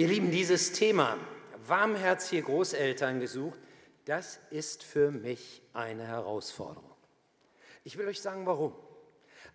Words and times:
Ihr 0.00 0.08
Lieben, 0.08 0.30
dieses 0.30 0.72
Thema, 0.72 1.18
warmherzige 1.66 2.40
Großeltern 2.40 3.20
gesucht, 3.20 3.58
das 4.06 4.40
ist 4.48 4.82
für 4.82 5.10
mich 5.10 5.60
eine 5.74 6.06
Herausforderung. 6.06 6.94
Ich 7.84 7.98
will 7.98 8.08
euch 8.08 8.22
sagen, 8.22 8.46
warum. 8.46 8.72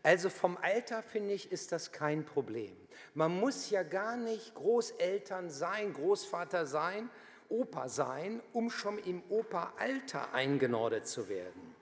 Also 0.03 0.29
vom 0.29 0.55
Alter 0.61 1.01
finde 1.01 1.33
ich, 1.33 1.51
ist 1.51 1.71
das 1.71 1.91
kein 1.91 2.25
Problem. 2.25 2.77
Man 3.15 3.39
muss 3.39 3.71
ja 3.71 3.81
gar 3.81 4.17
nicht 4.17 4.53
Großeltern 4.53 5.49
sein, 5.49 5.93
Großvater 5.93 6.67
sein, 6.67 7.09
Opa 7.49 7.89
sein, 7.89 8.39
um 8.53 8.69
schon 8.69 8.99
im 8.99 9.23
Opa-Alter 9.29 10.31
eingenordet 10.31 11.07
zu 11.07 11.27
werden. 11.27 11.75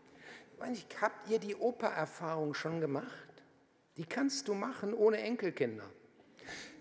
Habt 1.01 1.29
ihr 1.29 1.39
die 1.39 1.57
Opa-Erfahrung 1.57 2.53
schon 2.53 2.79
gemacht? 2.79 3.27
Die 3.97 4.05
kannst 4.05 4.47
du 4.47 4.53
machen 4.53 4.93
ohne 4.93 5.17
Enkelkinder. 5.17 5.89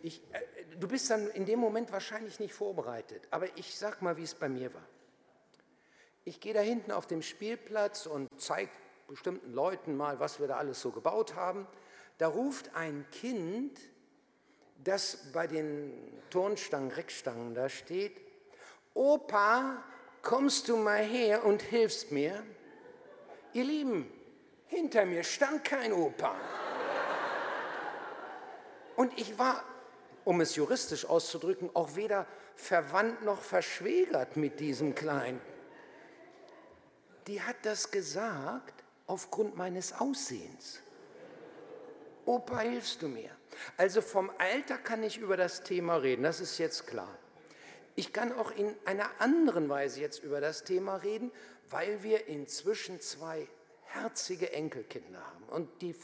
Ich, 0.01 0.23
äh, 0.33 0.62
du 0.79 0.89
bist 0.89 1.11
dann 1.11 1.29
in 1.30 1.46
dem 1.46 1.59
Moment 1.59 1.93
wahrscheinlich 1.93 2.41
nicht 2.41 2.55
vorbereitet, 2.55 3.27
aber 3.30 3.46
ich 3.56 3.77
sag 3.77 4.02
mal, 4.02 4.16
wie 4.16 4.23
es 4.23 4.34
bei 4.34 4.48
mir 4.48 4.73
war. 4.74 4.87
Ich 6.24 6.41
gehe 6.41 6.55
da 6.55 6.60
hinten 6.60 6.92
auf 6.92 7.06
dem 7.06 7.23
Spielplatz 7.23 8.06
und 8.06 8.28
zeige 8.37 8.70
bestimmten 9.09 9.52
Leuten 9.52 9.97
mal, 9.97 10.20
was 10.20 10.41
wir 10.41 10.47
da 10.47 10.56
alles 10.56 10.80
so 10.80 10.91
gebaut 10.91 11.34
haben. 11.34 11.66
Da 12.19 12.28
ruft 12.28 12.74
ein 12.74 13.05
Kind, 13.11 13.78
das 14.84 15.33
bei 15.33 15.47
den 15.47 15.92
Turnstangen, 16.30 16.91
Reckstangen 16.91 17.55
da 17.55 17.69
steht, 17.69 18.16
Opa, 18.95 19.83
kommst 20.23 20.69
du 20.69 20.77
mal 20.77 21.02
her 21.02 21.45
und 21.45 21.62
hilfst 21.62 22.12
mir? 22.12 22.42
Ihr 23.52 23.64
Lieben, 23.64 24.12
hinter 24.66 25.05
mir 25.05 25.25
stand 25.25 25.64
kein 25.64 25.92
Opa. 25.92 26.34
Und 28.97 29.19
ich 29.19 29.39
war 29.39 29.64
um 30.25 30.41
es 30.41 30.57
juristisch 30.57 31.05
auszudrücken, 31.05 31.71
auch 31.75 31.97
weder 31.97 32.27
verwandt 32.55 33.25
noch 33.25 33.41
verschwägert 33.41 34.37
mit 34.37 34.61
diesem 34.61 34.95
Kleinen. 34.95 35.41
Die 37.27 37.41
hat 37.41 37.56
das 37.62 37.91
gesagt 37.91 38.83
aufgrund 39.06 39.56
meines 39.56 39.92
Aussehens. 39.92 40.81
Opa, 42.25 42.61
hilfst 42.61 43.03
du 43.03 43.09
mir? 43.09 43.31
Also 43.77 44.01
vom 44.01 44.31
Alter 44.39 44.79
kann 44.79 45.03
ich 45.03 45.19
über 45.19 45.37
das 45.37 45.62
Thema 45.62 45.97
reden, 45.97 46.23
das 46.23 46.41
ist 46.41 46.59
jetzt 46.59 46.86
klar. 46.86 47.19
Ich 47.95 48.12
kann 48.12 48.33
auch 48.33 48.51
in 48.53 48.75
einer 48.86 49.11
anderen 49.19 49.69
Weise 49.69 50.01
jetzt 50.01 50.23
über 50.23 50.41
das 50.41 50.64
Thema 50.64 50.97
reden, 50.97 51.31
weil 51.69 52.03
wir 52.03 52.27
inzwischen 52.27 53.01
zwei 53.01 53.47
herzige 53.84 54.53
Enkelkinder 54.53 55.20
haben 55.20 55.45
und 55.51 55.83
die 55.83 55.95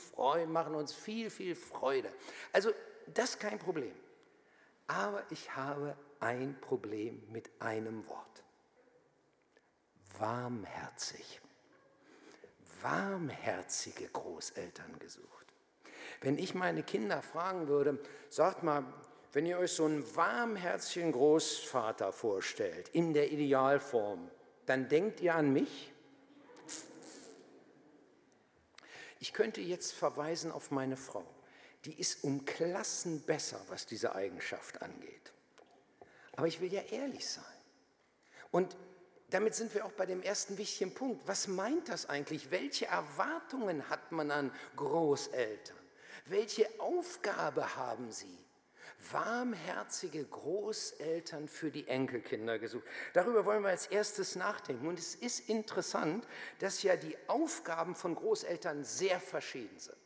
machen 0.49 0.75
uns 0.75 0.93
viel, 0.93 1.31
viel 1.31 1.55
Freude. 1.55 2.13
Also 2.53 2.73
das 3.15 3.31
ist 3.31 3.41
kein 3.41 3.59
Problem. 3.59 3.93
Aber 4.89 5.23
ich 5.31 5.55
habe 5.55 5.97
ein 6.19 6.59
Problem 6.61 7.23
mit 7.31 7.51
einem 7.61 8.07
Wort. 8.09 8.43
Warmherzig. 10.19 11.41
Warmherzige 12.83 14.09
Großeltern 14.09 14.99
gesucht. 14.99 15.29
Wenn 16.21 16.39
ich 16.39 16.55
meine 16.55 16.83
Kinder 16.83 17.23
fragen 17.23 17.69
würde, 17.69 17.99
sagt 18.31 18.63
mal, 18.63 18.85
wenn 19.33 19.45
ihr 19.47 19.59
euch 19.59 19.73
so 19.73 19.85
einen 19.85 20.17
warmherzigen 20.17 21.13
Großvater 21.13 22.13
vorstellt, 22.13 22.89
in 22.89 23.13
der 23.13 23.31
Idealform, 23.31 24.31
dann 24.65 24.89
denkt 24.89 25.21
ihr 25.21 25.35
an 25.35 25.53
mich? 25.53 25.93
Ich 29.21 29.33
könnte 29.33 29.61
jetzt 29.61 29.93
verweisen 29.93 30.51
auf 30.51 30.71
meine 30.71 30.97
Frau 30.97 31.25
die 31.89 31.99
ist 31.99 32.23
um 32.23 32.45
Klassen 32.45 33.23
besser, 33.23 33.59
was 33.69 33.87
diese 33.87 34.15
Eigenschaft 34.15 34.83
angeht. 34.83 35.33
Aber 36.37 36.47
ich 36.47 36.61
will 36.61 36.71
ja 36.71 36.83
ehrlich 36.83 37.27
sein. 37.27 37.45
Und 38.51 38.77
damit 39.31 39.55
sind 39.55 39.75
wir 39.75 39.87
auch 39.87 39.93
bei 39.93 40.05
dem 40.05 40.21
ersten 40.21 40.59
wichtigen 40.59 40.93
Punkt. 40.93 41.27
Was 41.27 41.49
meint 41.49 41.89
das 41.89 42.05
eigentlich? 42.05 42.51
Welche 42.51 42.85
Erwartungen 42.89 43.89
hat 43.89 44.13
man 44.13 44.31
an 44.31 44.53
Großeltern? 44.77 45.79
Welche 46.27 46.69
Aufgabe 46.79 47.75
haben 47.77 48.13
sie? 48.13 48.37
Warmherzige 49.11 50.27
Großeltern 50.27 51.49
für 51.49 51.71
die 51.71 51.89
Enkelkinder 51.89 52.59
gesucht. 52.59 52.85
Darüber 53.15 53.47
wollen 53.47 53.63
wir 53.63 53.71
als 53.71 53.87
erstes 53.87 54.37
nachdenken. 54.37 54.89
Und 54.89 54.99
es 54.99 55.15
ist 55.15 55.49
interessant, 55.49 56.29
dass 56.59 56.83
ja 56.83 56.97
die 56.97 57.17
Aufgaben 57.29 57.95
von 57.95 58.15
Großeltern 58.15 58.85
sehr 58.85 59.21
verschieden 59.21 59.79
sind. 59.79 59.97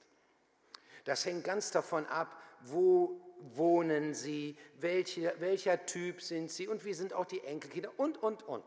Das 1.04 1.24
hängt 1.24 1.44
ganz 1.44 1.70
davon 1.70 2.06
ab, 2.06 2.40
wo 2.60 3.20
wohnen 3.54 4.14
sie, 4.14 4.56
welche, 4.78 5.34
welcher 5.38 5.84
Typ 5.84 6.22
sind 6.22 6.50
sie 6.50 6.68
und 6.68 6.84
wie 6.84 6.94
sind 6.94 7.12
auch 7.12 7.26
die 7.26 7.40
Enkelkinder 7.40 7.90
und, 7.96 8.22
und, 8.22 8.42
und. 8.44 8.64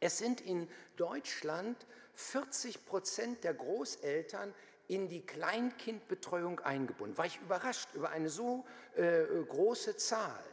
Es 0.00 0.18
sind 0.18 0.40
in 0.40 0.68
Deutschland 0.96 1.86
40 2.14 2.86
Prozent 2.86 3.44
der 3.44 3.54
Großeltern 3.54 4.54
in 4.86 5.08
die 5.08 5.24
Kleinkindbetreuung 5.24 6.60
eingebunden. 6.60 7.16
War 7.16 7.26
ich 7.26 7.40
überrascht 7.40 7.88
über 7.94 8.10
eine 8.10 8.28
so 8.28 8.64
äh, 8.96 9.24
große 9.48 9.96
Zahl. 9.96 10.44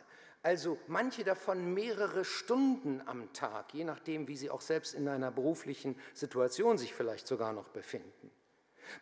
Also 0.44 0.80
manche 0.88 1.24
davon 1.24 1.74
mehrere 1.74 2.26
Stunden 2.26 3.02
am 3.06 3.32
Tag, 3.34 3.74
je 3.74 3.84
nachdem, 3.84 4.28
wie 4.28 4.38
sie 4.38 4.50
auch 4.50 4.62
selbst 4.62 4.96
in 4.96 5.08
einer 5.08 5.30
beruflichen 5.30 6.00
Situation 6.16 6.80
sich 6.80 6.94
vielleicht 6.96 7.28
sogar 7.28 7.54
noch 7.54 7.70
befinden. 7.70 8.32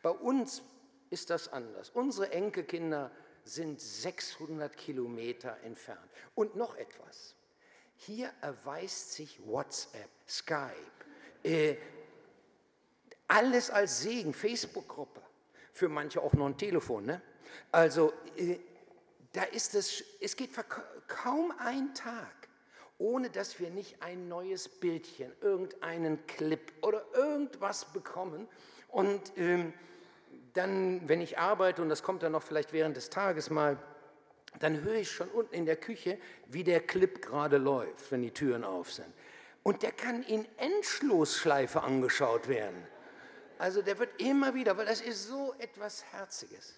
Bei 0.02 0.10
uns 0.10 0.64
ist 1.10 1.30
das 1.30 1.52
anders. 1.52 1.90
Unsere 1.92 2.32
Enkelkinder 2.32 3.12
sind 3.44 3.82
600 3.82 4.76
Kilometer 4.76 5.58
entfernt. 5.64 6.10
Und 6.36 6.56
noch 6.56 6.76
etwas. 6.76 7.36
Hier 7.96 8.32
erweist 8.42 9.14
sich 9.14 9.40
WhatsApp, 9.46 10.10
Skype, 10.28 10.74
äh, 11.44 11.76
alles 13.28 13.70
als 13.70 14.02
Segen, 14.02 14.34
Facebook-Gruppe, 14.34 15.22
für 15.74 15.90
manche 15.90 16.22
auch 16.22 16.34
noch 16.34 16.46
ein 16.46 16.58
Telefon. 16.58 17.06
Ne? 17.06 17.22
Also 17.72 18.14
äh, 18.38 18.58
da 19.34 19.44
ist 19.44 19.76
es, 19.76 20.04
es 20.22 20.36
geht 20.36 20.52
kaum 21.08 21.54
ein 21.60 21.94
Tag, 21.94 22.48
ohne 22.98 23.30
dass 23.30 23.60
wir 23.60 23.70
nicht 23.70 24.02
ein 24.02 24.28
neues 24.28 24.68
Bildchen, 24.68 25.32
irgendeinen 25.42 26.26
Clip 26.26 26.72
oder 26.82 27.04
irgendwas 27.14 27.86
bekommen. 27.94 28.48
Und 28.90 29.34
ähm, 29.38 29.74
dann, 30.60 31.08
wenn 31.08 31.22
ich 31.22 31.40
arbeite, 31.40 31.82
und 31.82 31.88
das 31.88 32.04
kommt 32.04 32.22
dann 32.22 32.34
noch 32.34 32.44
vielleicht 32.44 32.74
während 32.74 32.98
des 32.98 33.10
Tages 33.10 33.50
mal, 33.50 33.78
dann 34.60 34.82
höre 34.82 34.96
ich 34.96 35.10
schon 35.10 35.30
unten 35.30 35.54
in 35.54 35.66
der 35.66 35.78
Küche, 35.78 36.18
wie 36.48 36.66
der 36.66 36.82
Clip 36.82 37.22
gerade 37.22 37.58
läuft, 37.58 38.12
wenn 38.12 38.22
die 38.22 38.32
Türen 38.32 38.66
auf 38.66 38.92
sind. 38.92 39.08
Und 39.64 39.84
der 39.84 39.94
kann 39.94 40.22
in 40.24 40.46
Endschlussschleife 40.58 41.82
angeschaut 41.82 42.50
werden. 42.50 42.86
Also 43.58 43.82
der 43.82 44.00
wird 44.00 44.22
immer 44.22 44.54
wieder, 44.54 44.76
weil 44.76 44.86
das 44.86 45.00
ist 45.00 45.28
so 45.28 45.54
etwas 45.60 46.04
Herziges. 46.12 46.76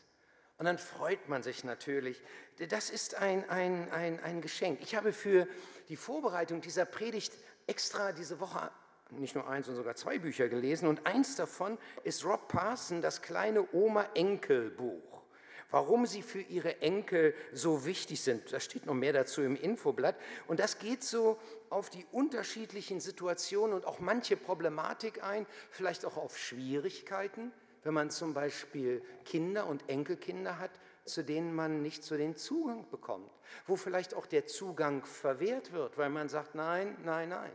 Und 0.59 0.65
dann 0.65 0.77
freut 0.77 1.27
man 1.27 1.41
sich 1.41 1.63
natürlich. 1.63 2.21
Das 2.69 2.91
ist 2.91 3.15
ein, 3.15 3.49
ein, 3.49 3.91
ein, 3.91 4.19
ein 4.23 4.41
Geschenk. 4.41 4.79
Ich 4.81 4.95
habe 4.95 5.11
für 5.11 5.47
die 5.89 5.95
Vorbereitung 5.95 6.61
dieser 6.61 6.85
Predigt 6.85 7.33
extra 7.65 8.11
diese 8.11 8.39
Woche 8.39 8.69
nicht 9.11 9.35
nur 9.35 9.47
eins, 9.47 9.65
sondern 9.65 9.83
sogar 9.83 9.95
zwei 9.95 10.19
Bücher 10.19 10.49
gelesen. 10.49 10.87
Und 10.87 11.05
eins 11.05 11.35
davon 11.35 11.77
ist 12.03 12.25
Rob 12.25 12.47
Parson, 12.47 13.01
das 13.01 13.21
kleine 13.21 13.67
Oma-Enkel-Buch. 13.73 15.21
Warum 15.69 16.05
sie 16.05 16.21
für 16.21 16.41
ihre 16.41 16.81
Enkel 16.81 17.33
so 17.53 17.85
wichtig 17.85 18.21
sind. 18.21 18.51
Da 18.51 18.59
steht 18.59 18.85
noch 18.85 18.93
mehr 18.93 19.13
dazu 19.13 19.41
im 19.41 19.55
Infoblatt. 19.55 20.15
Und 20.47 20.59
das 20.59 20.79
geht 20.79 21.01
so 21.01 21.39
auf 21.69 21.89
die 21.89 22.05
unterschiedlichen 22.11 22.99
Situationen 22.99 23.73
und 23.73 23.85
auch 23.85 23.99
manche 23.99 24.35
Problematik 24.35 25.23
ein, 25.23 25.45
vielleicht 25.69 26.05
auch 26.05 26.17
auf 26.17 26.37
Schwierigkeiten, 26.37 27.53
wenn 27.83 27.93
man 27.93 28.09
zum 28.09 28.33
Beispiel 28.33 29.01
Kinder 29.23 29.65
und 29.67 29.87
Enkelkinder 29.89 30.59
hat, 30.59 30.71
zu 31.05 31.23
denen 31.23 31.53
man 31.53 31.81
nicht 31.81 32.03
zu 32.03 32.17
den 32.17 32.35
Zugang 32.35 32.89
bekommt, 32.89 33.31
wo 33.65 33.75
vielleicht 33.75 34.13
auch 34.13 34.25
der 34.25 34.45
Zugang 34.45 35.05
verwehrt 35.05 35.71
wird, 35.71 35.97
weil 35.97 36.09
man 36.09 36.29
sagt, 36.29 36.53
nein, 36.53 36.97
nein, 37.03 37.29
nein. 37.29 37.51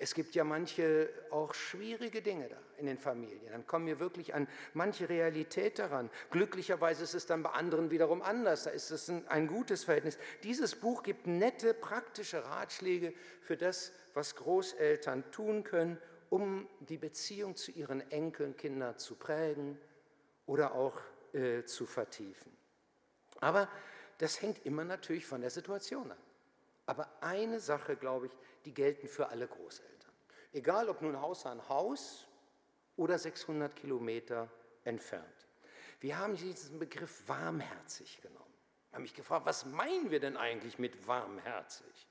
Es 0.00 0.14
gibt 0.14 0.36
ja 0.36 0.44
manche 0.44 1.10
auch 1.30 1.54
schwierige 1.54 2.22
Dinge 2.22 2.48
da 2.48 2.56
in 2.76 2.86
den 2.86 2.98
Familien. 2.98 3.50
Dann 3.50 3.66
kommen 3.66 3.86
wir 3.86 3.98
wirklich 3.98 4.32
an 4.32 4.46
manche 4.72 5.08
Realität 5.08 5.80
daran. 5.80 6.08
Glücklicherweise 6.30 7.02
ist 7.02 7.14
es 7.14 7.26
dann 7.26 7.42
bei 7.42 7.50
anderen 7.50 7.90
wiederum 7.90 8.22
anders. 8.22 8.62
Da 8.62 8.70
ist 8.70 8.92
es 8.92 9.08
ein, 9.08 9.26
ein 9.26 9.48
gutes 9.48 9.82
Verhältnis. 9.82 10.16
Dieses 10.44 10.76
Buch 10.76 11.02
gibt 11.02 11.26
nette, 11.26 11.74
praktische 11.74 12.44
Ratschläge 12.44 13.12
für 13.40 13.56
das, 13.56 13.92
was 14.14 14.36
Großeltern 14.36 15.28
tun 15.32 15.64
können, 15.64 15.98
um 16.30 16.68
die 16.78 16.98
Beziehung 16.98 17.56
zu 17.56 17.72
ihren 17.72 18.08
Enkeln, 18.12 18.56
Kindern 18.56 18.98
zu 18.98 19.16
prägen 19.16 19.80
oder 20.46 20.76
auch 20.76 21.00
äh, 21.32 21.64
zu 21.64 21.86
vertiefen. 21.86 22.56
Aber 23.40 23.68
das 24.18 24.40
hängt 24.42 24.64
immer 24.64 24.84
natürlich 24.84 25.26
von 25.26 25.40
der 25.40 25.50
Situation 25.50 26.12
ab. 26.12 26.18
Aber 26.88 27.06
eine 27.20 27.60
Sache, 27.60 27.96
glaube 27.96 28.28
ich, 28.28 28.32
die 28.64 28.72
gelten 28.72 29.08
für 29.08 29.28
alle 29.28 29.46
Großeltern. 29.46 30.10
Egal 30.54 30.88
ob 30.88 31.02
nun 31.02 31.20
Haus 31.20 31.44
an 31.44 31.68
Haus 31.68 32.26
oder 32.96 33.18
600 33.18 33.76
Kilometer 33.76 34.48
entfernt. 34.84 35.46
Wir 36.00 36.16
haben 36.16 36.34
diesen 36.34 36.78
Begriff 36.78 37.28
warmherzig 37.28 38.22
genommen. 38.22 38.54
Ich 38.86 38.92
habe 38.94 39.02
mich 39.02 39.12
gefragt, 39.12 39.44
was 39.44 39.66
meinen 39.66 40.10
wir 40.10 40.18
denn 40.18 40.38
eigentlich 40.38 40.78
mit 40.78 41.06
warmherzig? 41.06 42.08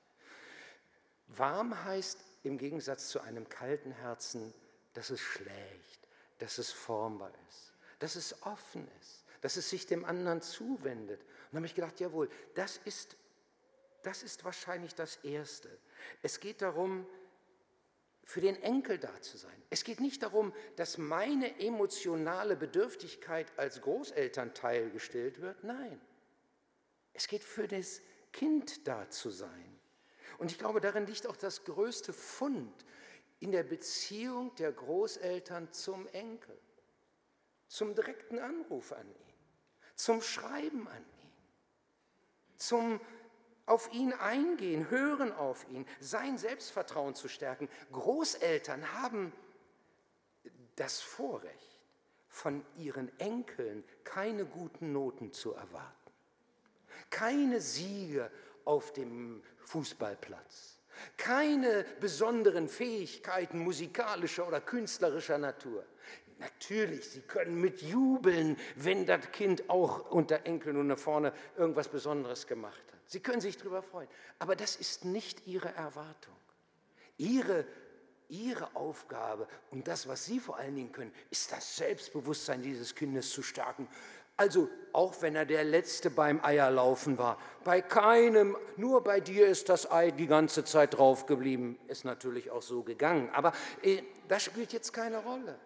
Warm 1.26 1.84
heißt 1.84 2.20
im 2.44 2.56
Gegensatz 2.56 3.08
zu 3.08 3.20
einem 3.20 3.48
kalten 3.48 3.90
Herzen, 3.90 4.54
dass 4.94 5.10
es 5.10 5.18
schlägt, 5.20 6.08
dass 6.38 6.58
es 6.58 6.70
formbar 6.70 7.32
ist, 7.48 7.72
dass 7.98 8.14
es 8.14 8.44
offen 8.44 8.86
ist, 9.00 9.24
dass 9.40 9.56
es 9.56 9.68
sich 9.68 9.86
dem 9.86 10.04
anderen 10.04 10.40
zuwendet. 10.40 11.20
Und 11.20 11.28
dann 11.50 11.56
habe 11.58 11.66
ich 11.66 11.74
gedacht, 11.74 11.98
jawohl, 11.98 12.30
das 12.54 12.76
ist, 12.76 13.16
das 14.08 14.22
ist 14.22 14.42
wahrscheinlich 14.42 14.94
das 14.94 15.16
Erste. 15.16 15.68
Es 16.22 16.40
geht 16.40 16.62
darum, 16.62 17.06
für 18.24 18.40
den 18.40 18.56
Enkel 18.62 18.96
da 18.96 19.20
zu 19.20 19.36
sein. 19.36 19.62
Es 19.68 19.84
geht 19.84 20.00
nicht 20.00 20.22
darum, 20.22 20.54
dass 20.76 20.96
meine 20.96 21.60
emotionale 21.60 22.56
Bedürftigkeit 22.56 23.52
als 23.58 23.82
Großelternteil 23.82 24.88
gestellt 24.90 25.42
wird. 25.42 25.62
Nein, 25.62 26.00
es 27.12 27.28
geht 27.28 27.44
für 27.44 27.68
das 27.68 28.00
Kind 28.32 28.88
da 28.88 29.10
zu 29.10 29.28
sein. 29.28 29.78
Und 30.38 30.52
ich 30.52 30.58
glaube, 30.58 30.80
darin 30.80 31.06
liegt 31.06 31.26
auch 31.26 31.36
das 31.36 31.64
größte 31.64 32.14
Fund 32.14 32.86
in 33.40 33.52
der 33.52 33.62
Beziehung 33.62 34.54
der 34.54 34.72
Großeltern 34.72 35.70
zum 35.74 36.06
Enkel, 36.08 36.58
zum 37.66 37.94
direkten 37.94 38.38
Anruf 38.38 38.90
an 38.92 39.06
ihn, 39.06 39.34
zum 39.96 40.22
Schreiben 40.22 40.88
an 40.88 41.02
ihn, 41.02 42.56
zum 42.56 43.00
auf 43.68 43.92
ihn 43.92 44.12
eingehen, 44.12 44.90
hören 44.90 45.32
auf 45.32 45.68
ihn, 45.70 45.86
sein 46.00 46.38
Selbstvertrauen 46.38 47.14
zu 47.14 47.28
stärken. 47.28 47.68
Großeltern 47.92 48.94
haben 49.02 49.32
das 50.76 51.00
Vorrecht, 51.00 51.68
von 52.28 52.64
ihren 52.76 53.10
Enkeln 53.18 53.82
keine 54.04 54.44
guten 54.44 54.92
Noten 54.92 55.32
zu 55.32 55.52
erwarten, 55.54 56.12
keine 57.10 57.60
Siege 57.60 58.30
auf 58.64 58.92
dem 58.92 59.42
Fußballplatz, 59.64 60.78
keine 61.16 61.84
besonderen 62.00 62.68
Fähigkeiten 62.68 63.58
musikalischer 63.58 64.46
oder 64.46 64.60
künstlerischer 64.60 65.38
Natur. 65.38 65.84
Natürlich, 66.38 67.08
sie 67.10 67.22
können 67.22 67.60
mitjubeln, 67.60 68.56
wenn 68.76 69.04
das 69.04 69.32
Kind 69.32 69.68
auch 69.68 70.10
unter 70.10 70.46
Enkeln 70.46 70.76
und 70.76 70.86
nach 70.86 70.98
vorne 70.98 71.32
irgendwas 71.56 71.88
Besonderes 71.88 72.46
gemacht 72.46 72.84
hat. 72.92 72.97
Sie 73.08 73.20
können 73.20 73.40
sich 73.40 73.56
darüber 73.56 73.82
freuen. 73.82 74.08
Aber 74.38 74.54
das 74.54 74.76
ist 74.76 75.04
nicht 75.04 75.46
Ihre 75.46 75.74
Erwartung. 75.74 76.36
Ihre, 77.16 77.64
ihre 78.28 78.76
Aufgabe 78.76 79.48
und 79.70 79.88
das, 79.88 80.06
was 80.06 80.26
Sie 80.26 80.38
vor 80.38 80.58
allen 80.58 80.76
Dingen 80.76 80.92
können, 80.92 81.12
ist 81.30 81.50
das 81.50 81.76
Selbstbewusstsein 81.76 82.62
dieses 82.62 82.94
Kindes 82.94 83.30
zu 83.30 83.42
stärken. 83.42 83.88
Also 84.36 84.68
auch 84.92 85.20
wenn 85.20 85.34
er 85.34 85.46
der 85.46 85.64
Letzte 85.64 86.10
beim 86.10 86.44
Eierlaufen 86.44 87.18
war, 87.18 87.38
bei 87.64 87.80
keinem, 87.80 88.56
nur 88.76 89.02
bei 89.02 89.18
dir 89.18 89.48
ist 89.48 89.68
das 89.68 89.90
Ei 89.90 90.12
die 90.12 90.28
ganze 90.28 90.64
Zeit 90.64 90.96
drauf 90.96 91.26
geblieben, 91.26 91.76
ist 91.88 92.04
natürlich 92.04 92.50
auch 92.50 92.62
so 92.62 92.84
gegangen. 92.84 93.30
Aber 93.30 93.52
äh, 93.82 94.02
das 94.28 94.44
spielt 94.44 94.72
jetzt 94.72 94.92
keine 94.92 95.18
Rolle. 95.18 95.58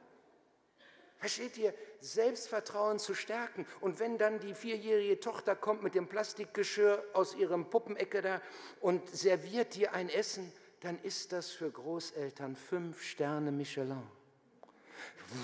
Versteht 1.22 1.56
ihr? 1.56 1.72
Selbstvertrauen 2.00 2.98
zu 2.98 3.14
stärken. 3.14 3.64
Und 3.80 4.00
wenn 4.00 4.18
dann 4.18 4.40
die 4.40 4.54
vierjährige 4.54 5.20
Tochter 5.20 5.54
kommt 5.54 5.84
mit 5.84 5.94
dem 5.94 6.08
Plastikgeschirr 6.08 7.00
aus 7.12 7.36
ihrem 7.36 7.70
Puppenecke 7.70 8.22
da 8.22 8.42
und 8.80 9.08
serviert 9.08 9.76
dir 9.76 9.92
ein 9.92 10.08
Essen, 10.08 10.52
dann 10.80 10.98
ist 10.98 11.30
das 11.30 11.50
für 11.50 11.70
Großeltern 11.70 12.56
fünf 12.56 13.00
Sterne 13.04 13.52
Michelin. 13.52 14.02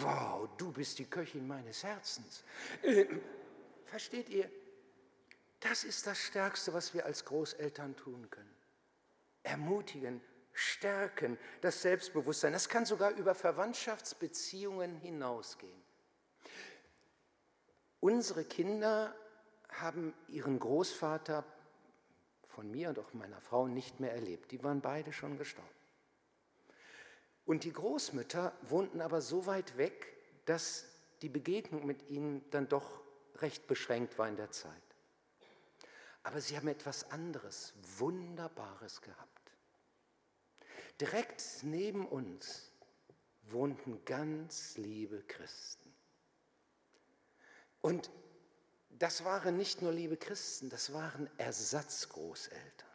Wow, 0.02 0.48
du 0.56 0.72
bist 0.72 0.98
die 0.98 1.04
Köchin 1.04 1.46
meines 1.46 1.84
Herzens. 1.84 2.42
Äh, 2.82 3.06
versteht 3.84 4.28
ihr? 4.30 4.50
Das 5.60 5.84
ist 5.84 6.08
das 6.08 6.19
Stärkste, 6.19 6.75
was 6.75 6.92
wir 6.92 7.06
als 7.06 7.25
Großeltern 7.25 7.94
tun 7.94 8.28
können. 8.28 8.50
Ermutigen, 9.44 10.20
stärken, 10.58 11.38
das 11.60 11.82
Selbstbewusstsein. 11.82 12.52
Das 12.52 12.69
kann 12.69 12.84
sogar 12.84 13.12
über 13.12 13.34
Verwandtschaftsbeziehungen 13.34 14.96
hinausgehen. 14.96 15.81
Unsere 18.00 18.44
Kinder 18.44 19.14
haben 19.69 20.14
ihren 20.28 20.58
Großvater 20.58 21.44
von 22.49 22.70
mir 22.70 22.88
und 22.88 22.99
auch 22.99 23.12
meiner 23.14 23.40
Frau 23.40 23.69
nicht 23.69 24.00
mehr 24.00 24.12
erlebt. 24.12 24.50
Die 24.50 24.62
waren 24.64 24.81
beide 24.81 25.12
schon 25.12 25.38
gestorben. 25.38 25.69
Und 27.44 27.64
die 27.64 27.72
Großmütter 27.72 28.52
wohnten 28.62 29.00
aber 29.00 29.20
so 29.20 29.46
weit 29.46 29.76
weg, 29.78 30.16
dass 30.44 30.87
die 31.22 31.28
Begegnung 31.28 31.87
mit 31.87 32.11
ihnen 32.11 32.49
dann 32.50 32.69
doch 32.69 33.00
recht 33.37 33.69
beschränkt 33.69 34.19
war 34.19 34.28
in 34.28 34.37
der 34.37 34.50
Zeit. 34.50 34.72
Aber 36.25 36.40
sie 36.40 36.56
haben 36.56 36.69
etwas 36.69 37.11
anderes, 37.11 37.75
Wunderbares 37.99 39.00
gehabt. 39.00 39.38
Direkt 41.00 41.43
neben 41.62 42.06
uns 42.06 42.73
wohnten 43.43 44.05
ganz 44.05 44.77
liebe 44.77 45.23
Christen. 45.23 45.95
Und 47.81 48.11
das 48.91 49.25
waren 49.25 49.56
nicht 49.56 49.81
nur 49.81 49.93
liebe 49.93 50.17
Christen, 50.17 50.71
das 50.71 50.93
waren 50.93 51.31
Ersatzgroßeltern. 51.39 52.89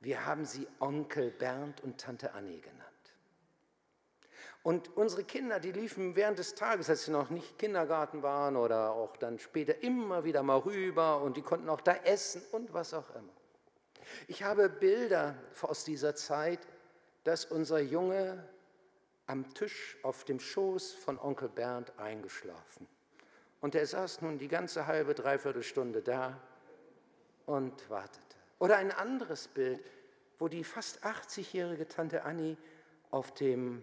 Wir 0.00 0.26
haben 0.26 0.44
sie 0.44 0.68
Onkel 0.78 1.30
Bernd 1.30 1.82
und 1.82 1.98
Tante 1.98 2.32
Annie 2.34 2.60
genannt. 2.60 2.82
Und 4.62 4.96
unsere 4.96 5.24
Kinder, 5.24 5.60
die 5.60 5.72
liefen 5.72 6.16
während 6.16 6.38
des 6.38 6.54
Tages, 6.54 6.90
als 6.90 7.04
sie 7.04 7.12
noch 7.12 7.30
nicht 7.30 7.58
Kindergarten 7.58 8.22
waren 8.22 8.56
oder 8.56 8.90
auch 8.90 9.16
dann 9.16 9.38
später 9.38 9.80
immer 9.82 10.24
wieder 10.24 10.42
mal 10.42 10.58
rüber 10.58 11.22
und 11.22 11.36
die 11.36 11.42
konnten 11.42 11.68
auch 11.70 11.80
da 11.80 11.94
essen 11.94 12.42
und 12.52 12.74
was 12.74 12.92
auch 12.92 13.08
immer. 13.14 13.35
Ich 14.28 14.42
habe 14.42 14.68
Bilder 14.68 15.36
aus 15.62 15.84
dieser 15.84 16.14
Zeit, 16.14 16.60
dass 17.24 17.44
unser 17.44 17.80
Junge 17.80 18.44
am 19.26 19.52
Tisch 19.54 19.96
auf 20.02 20.24
dem 20.24 20.38
Schoß 20.38 20.92
von 20.92 21.18
Onkel 21.18 21.48
Bernd 21.48 21.98
eingeschlafen. 21.98 22.86
Und 23.60 23.74
er 23.74 23.86
saß 23.86 24.22
nun 24.22 24.38
die 24.38 24.48
ganze 24.48 24.86
halbe, 24.86 25.14
dreiviertel 25.14 25.62
Stunde 25.62 26.02
da 26.02 26.40
und 27.46 27.90
wartete. 27.90 28.22
Oder 28.58 28.76
ein 28.76 28.92
anderes 28.92 29.48
Bild, 29.48 29.80
wo 30.38 30.48
die 30.48 30.64
fast 30.64 31.04
80-jährige 31.04 31.88
Tante 31.88 32.24
Annie 32.24 32.56
auf, 33.10 33.32
dem, 33.32 33.82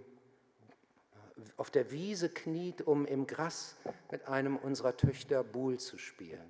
auf 1.57 1.71
der 1.71 1.91
Wiese 1.91 2.29
kniet, 2.29 2.81
um 2.81 3.05
im 3.05 3.27
Gras 3.27 3.75
mit 4.11 4.27
einem 4.27 4.57
unserer 4.57 4.95
Töchter 4.95 5.43
Buhl 5.43 5.79
zu 5.79 5.97
spielen. 5.97 6.49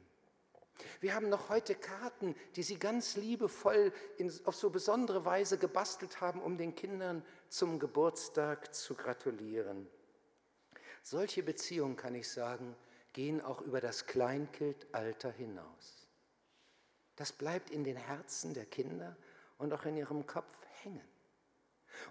Wir 1.01 1.13
haben 1.13 1.30
noch 1.30 1.50
heute 1.50 1.75
Karten, 1.75 2.35
die 2.56 2.63
Sie 2.63 2.77
ganz 2.77 3.15
liebevoll 3.15 3.91
in, 4.18 4.31
auf 4.45 4.56
so 4.56 4.69
besondere 4.69 5.25
Weise 5.25 5.57
gebastelt 5.57 6.21
haben, 6.21 6.42
um 6.42 6.57
den 6.57 6.75
Kindern 6.75 7.25
zum 7.49 7.80
Geburtstag 7.80 8.73
zu 8.73 8.95
gratulieren. 8.95 9.87
Solche 11.02 11.44
Beziehungen, 11.44 11.95
kann 11.95 12.16
ich 12.16 12.30
sagen, 12.30 12.75
gehen 13.11 13.42
auch 13.42 13.61
über 13.61 13.81
das 13.81 14.06
Kleinkindalter 14.06 15.31
hinaus. 15.31 16.07
Das 17.16 17.31
bleibt 17.31 17.69
in 17.69 17.83
den 17.83 17.97
Herzen 17.97 18.54
der 18.54 18.66
Kinder 18.66 19.16
und 19.57 19.73
auch 19.73 19.85
in 19.85 19.97
ihrem 19.97 20.25
Kopf 20.25 20.54
hängen. 20.81 21.07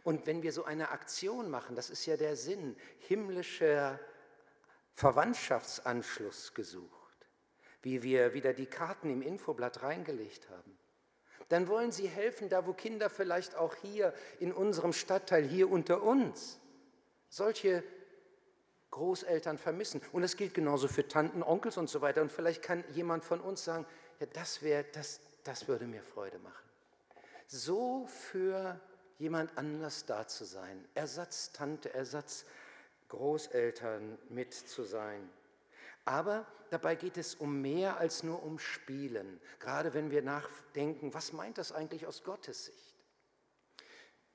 Und 0.05 0.27
wenn 0.27 0.43
wir 0.43 0.53
so 0.53 0.65
eine 0.65 0.91
Aktion 0.91 1.51
machen, 1.51 1.75
das 1.75 1.91
ist 1.91 2.07
ja 2.07 2.17
der 2.17 2.37
Sinn, 2.37 2.77
himmlischer 2.99 3.99
Verwandtschaftsanschluss 4.95 6.55
gesucht 6.55 7.02
wie 7.83 8.03
wir 8.03 8.35
wieder 8.35 8.53
die 8.53 8.67
Karten 8.67 9.11
im 9.11 9.23
Infoblatt 9.23 9.83
reingelegt 9.83 10.51
haben. 10.51 10.79
Dann 11.49 11.69
wollen 11.69 11.93
sie 11.93 12.09
helfen, 12.09 12.49
da 12.49 12.67
wo 12.67 12.73
Kinder 12.73 13.09
vielleicht 13.11 13.55
auch 13.57 13.75
hier 13.75 14.15
in 14.41 14.53
unserem 14.53 14.93
Stadtteil, 14.93 15.45
hier 15.45 15.71
unter 15.71 16.03
uns, 16.03 16.59
solche 17.29 17.85
Großeltern 18.91 19.59
vermissen. 19.59 20.01
Und 20.13 20.23
das 20.23 20.37
gilt 20.37 20.55
genauso 20.55 20.89
für 20.89 21.07
Tanten, 21.09 21.43
Onkels 21.43 21.77
und 21.77 21.91
so 21.91 22.01
weiter. 22.01 22.23
Und 22.23 22.33
vielleicht 22.33 22.63
kann 22.63 22.85
jemand 22.93 23.25
von 23.25 23.41
uns 23.41 23.65
sagen, 23.65 23.85
ja, 24.21 24.27
das, 24.33 24.63
wär, 24.63 24.85
das, 24.85 25.19
das 25.45 25.67
würde 25.67 25.87
mir 25.87 26.03
Freude 26.03 26.39
machen. 26.39 26.69
So 27.49 28.07
für 28.07 28.79
jemand 29.19 29.59
anders 29.59 30.07
da 30.07 30.27
zu 30.27 30.45
sein, 30.45 30.87
Ersatztante, 30.95 31.93
Ersatzgroßeltern 31.93 34.19
mit 34.29 34.55
zu 34.55 34.85
sein. 34.85 35.29
Aber 36.05 36.47
dabei 36.71 36.97
geht 36.97 37.17
es 37.17 37.35
um 37.35 37.61
mehr 37.61 37.99
als 37.99 38.23
nur 38.23 38.43
um 38.43 38.59
Spielen, 38.59 39.41
gerade 39.61 39.95
wenn 39.95 40.11
wir 40.11 40.23
nachdenken, 40.23 41.15
was 41.15 41.33
meint 41.33 41.59
das 41.59 41.73
eigentlich 41.73 42.07
aus 42.07 42.25
Gottes 42.25 42.67
Sicht? 42.67 42.95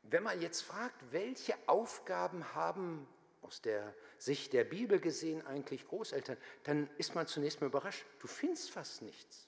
Wenn 0.03 0.23
man 0.23 0.39
jetzt 0.39 0.61
fragt, 0.61 1.11
welche 1.11 1.55
Aufgaben 1.67 2.55
haben 2.55 3.07
aus 3.41 3.61
der 3.61 3.93
Sicht 4.17 4.53
der 4.53 4.63
Bibel 4.63 4.99
gesehen 4.99 5.45
eigentlich 5.45 5.87
Großeltern, 5.87 6.37
dann 6.63 6.89
ist 6.97 7.15
man 7.15 7.27
zunächst 7.27 7.59
mal 7.59 7.67
überrascht, 7.67 8.05
du 8.19 8.27
findest 8.27 8.71
fast 8.71 9.01
nichts. 9.01 9.47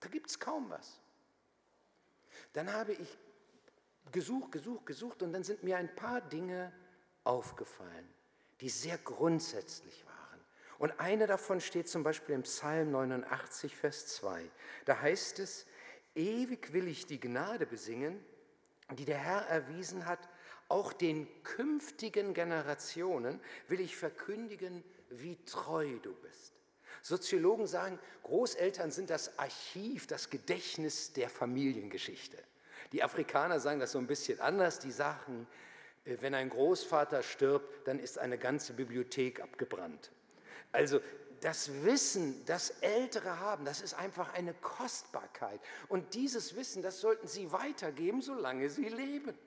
Da 0.00 0.08
gibt 0.08 0.28
es 0.28 0.38
kaum 0.38 0.68
was. 0.68 1.00
Dann 2.52 2.72
habe 2.72 2.92
ich 2.92 3.18
gesucht, 4.12 4.52
gesucht, 4.52 4.86
gesucht 4.86 5.22
und 5.22 5.32
dann 5.32 5.44
sind 5.44 5.62
mir 5.62 5.78
ein 5.78 5.94
paar 5.94 6.20
Dinge 6.20 6.72
aufgefallen, 7.24 8.08
die 8.60 8.68
sehr 8.68 8.98
grundsätzlich 8.98 10.03
Und 10.78 10.98
eine 10.98 11.26
davon 11.26 11.60
steht 11.60 11.88
zum 11.88 12.02
Beispiel 12.02 12.34
im 12.34 12.42
Psalm 12.42 12.90
89, 12.90 13.76
Vers 13.76 14.06
2. 14.08 14.42
Da 14.84 15.00
heißt 15.00 15.38
es, 15.38 15.66
ewig 16.14 16.72
will 16.72 16.88
ich 16.88 17.06
die 17.06 17.20
Gnade 17.20 17.66
besingen, 17.66 18.24
die 18.92 19.04
der 19.04 19.18
Herr 19.18 19.46
erwiesen 19.46 20.06
hat, 20.06 20.28
auch 20.68 20.92
den 20.92 21.28
künftigen 21.42 22.34
Generationen 22.34 23.40
will 23.68 23.80
ich 23.80 23.96
verkündigen, 23.96 24.82
wie 25.10 25.36
treu 25.44 25.98
du 26.02 26.14
bist. 26.14 26.54
Soziologen 27.02 27.66
sagen, 27.66 27.98
Großeltern 28.22 28.90
sind 28.90 29.10
das 29.10 29.38
Archiv, 29.38 30.06
das 30.06 30.30
Gedächtnis 30.30 31.12
der 31.12 31.28
Familiengeschichte. 31.28 32.38
Die 32.92 33.02
Afrikaner 33.02 33.60
sagen 33.60 33.80
das 33.80 33.92
so 33.92 33.98
ein 33.98 34.06
bisschen 34.06 34.40
anders. 34.40 34.78
Die 34.78 34.90
sagen, 34.90 35.46
äh, 36.04 36.16
wenn 36.20 36.34
ein 36.34 36.48
Großvater 36.48 37.22
stirbt, 37.22 37.86
dann 37.86 37.98
ist 37.98 38.18
eine 38.18 38.38
ganze 38.38 38.72
Bibliothek 38.72 39.40
abgebrannt. 39.40 40.12
Also 40.74 41.00
das 41.40 41.84
Wissen, 41.84 42.44
das 42.46 42.70
Ältere 42.80 43.38
haben, 43.38 43.64
das 43.64 43.80
ist 43.80 43.94
einfach 43.94 44.34
eine 44.34 44.54
Kostbarkeit. 44.54 45.60
Und 45.88 46.14
dieses 46.14 46.56
Wissen, 46.56 46.82
das 46.82 47.00
sollten 47.00 47.28
Sie 47.28 47.52
weitergeben, 47.52 48.22
solange 48.22 48.68
Sie 48.68 48.88
leben. 48.88 49.38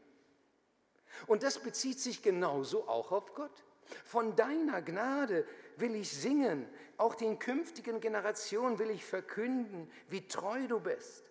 Und 1.26 1.44
das 1.44 1.60
bezieht 1.60 2.00
sich 2.00 2.22
genauso 2.22 2.88
auch 2.88 3.12
auf 3.12 3.34
Gott. 3.36 3.64
Von 4.06 4.38
deiner 4.38 4.82
Gnade 4.82 5.46
will 5.76 5.96
ich 5.96 6.12
singen, 6.12 6.70
auch 6.96 7.14
den 7.14 7.40
künftigen 7.40 8.00
Generationen 8.00 8.80
will 8.80 8.90
ich 8.90 9.04
verkünden, 9.04 9.92
wie 10.08 10.28
treu 10.28 10.66
du 10.68 10.80
bist. 10.80 11.24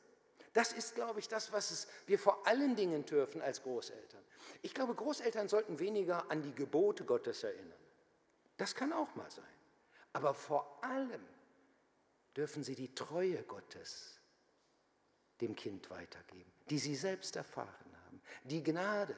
Das 0.52 0.72
ist, 0.72 0.94
glaube 0.94 1.20
ich, 1.20 1.28
das, 1.28 1.52
was 1.52 1.70
es 1.70 1.86
wir 2.06 2.18
vor 2.18 2.46
allen 2.46 2.76
Dingen 2.76 3.06
dürfen 3.06 3.40
als 3.40 3.62
Großeltern. 3.62 4.22
Ich 4.60 4.74
glaube, 4.74 4.94
Großeltern 4.94 5.48
sollten 5.48 5.78
weniger 5.78 6.30
an 6.30 6.42
die 6.42 6.54
Gebote 6.54 7.04
Gottes 7.04 7.44
erinnern. 7.44 7.78
Das 8.58 8.74
kann 8.74 8.92
auch 8.92 9.14
mal 9.14 9.30
sein. 9.30 9.44
Aber 10.16 10.32
vor 10.32 10.78
allem 10.82 11.20
dürfen 12.34 12.64
sie 12.64 12.74
die 12.74 12.94
Treue 12.94 13.42
Gottes 13.42 14.18
dem 15.42 15.54
Kind 15.54 15.90
weitergeben, 15.90 16.50
die 16.70 16.78
sie 16.78 16.96
selbst 16.96 17.36
erfahren 17.36 17.68
haben. 18.06 18.22
Die 18.44 18.62
Gnade, 18.62 19.14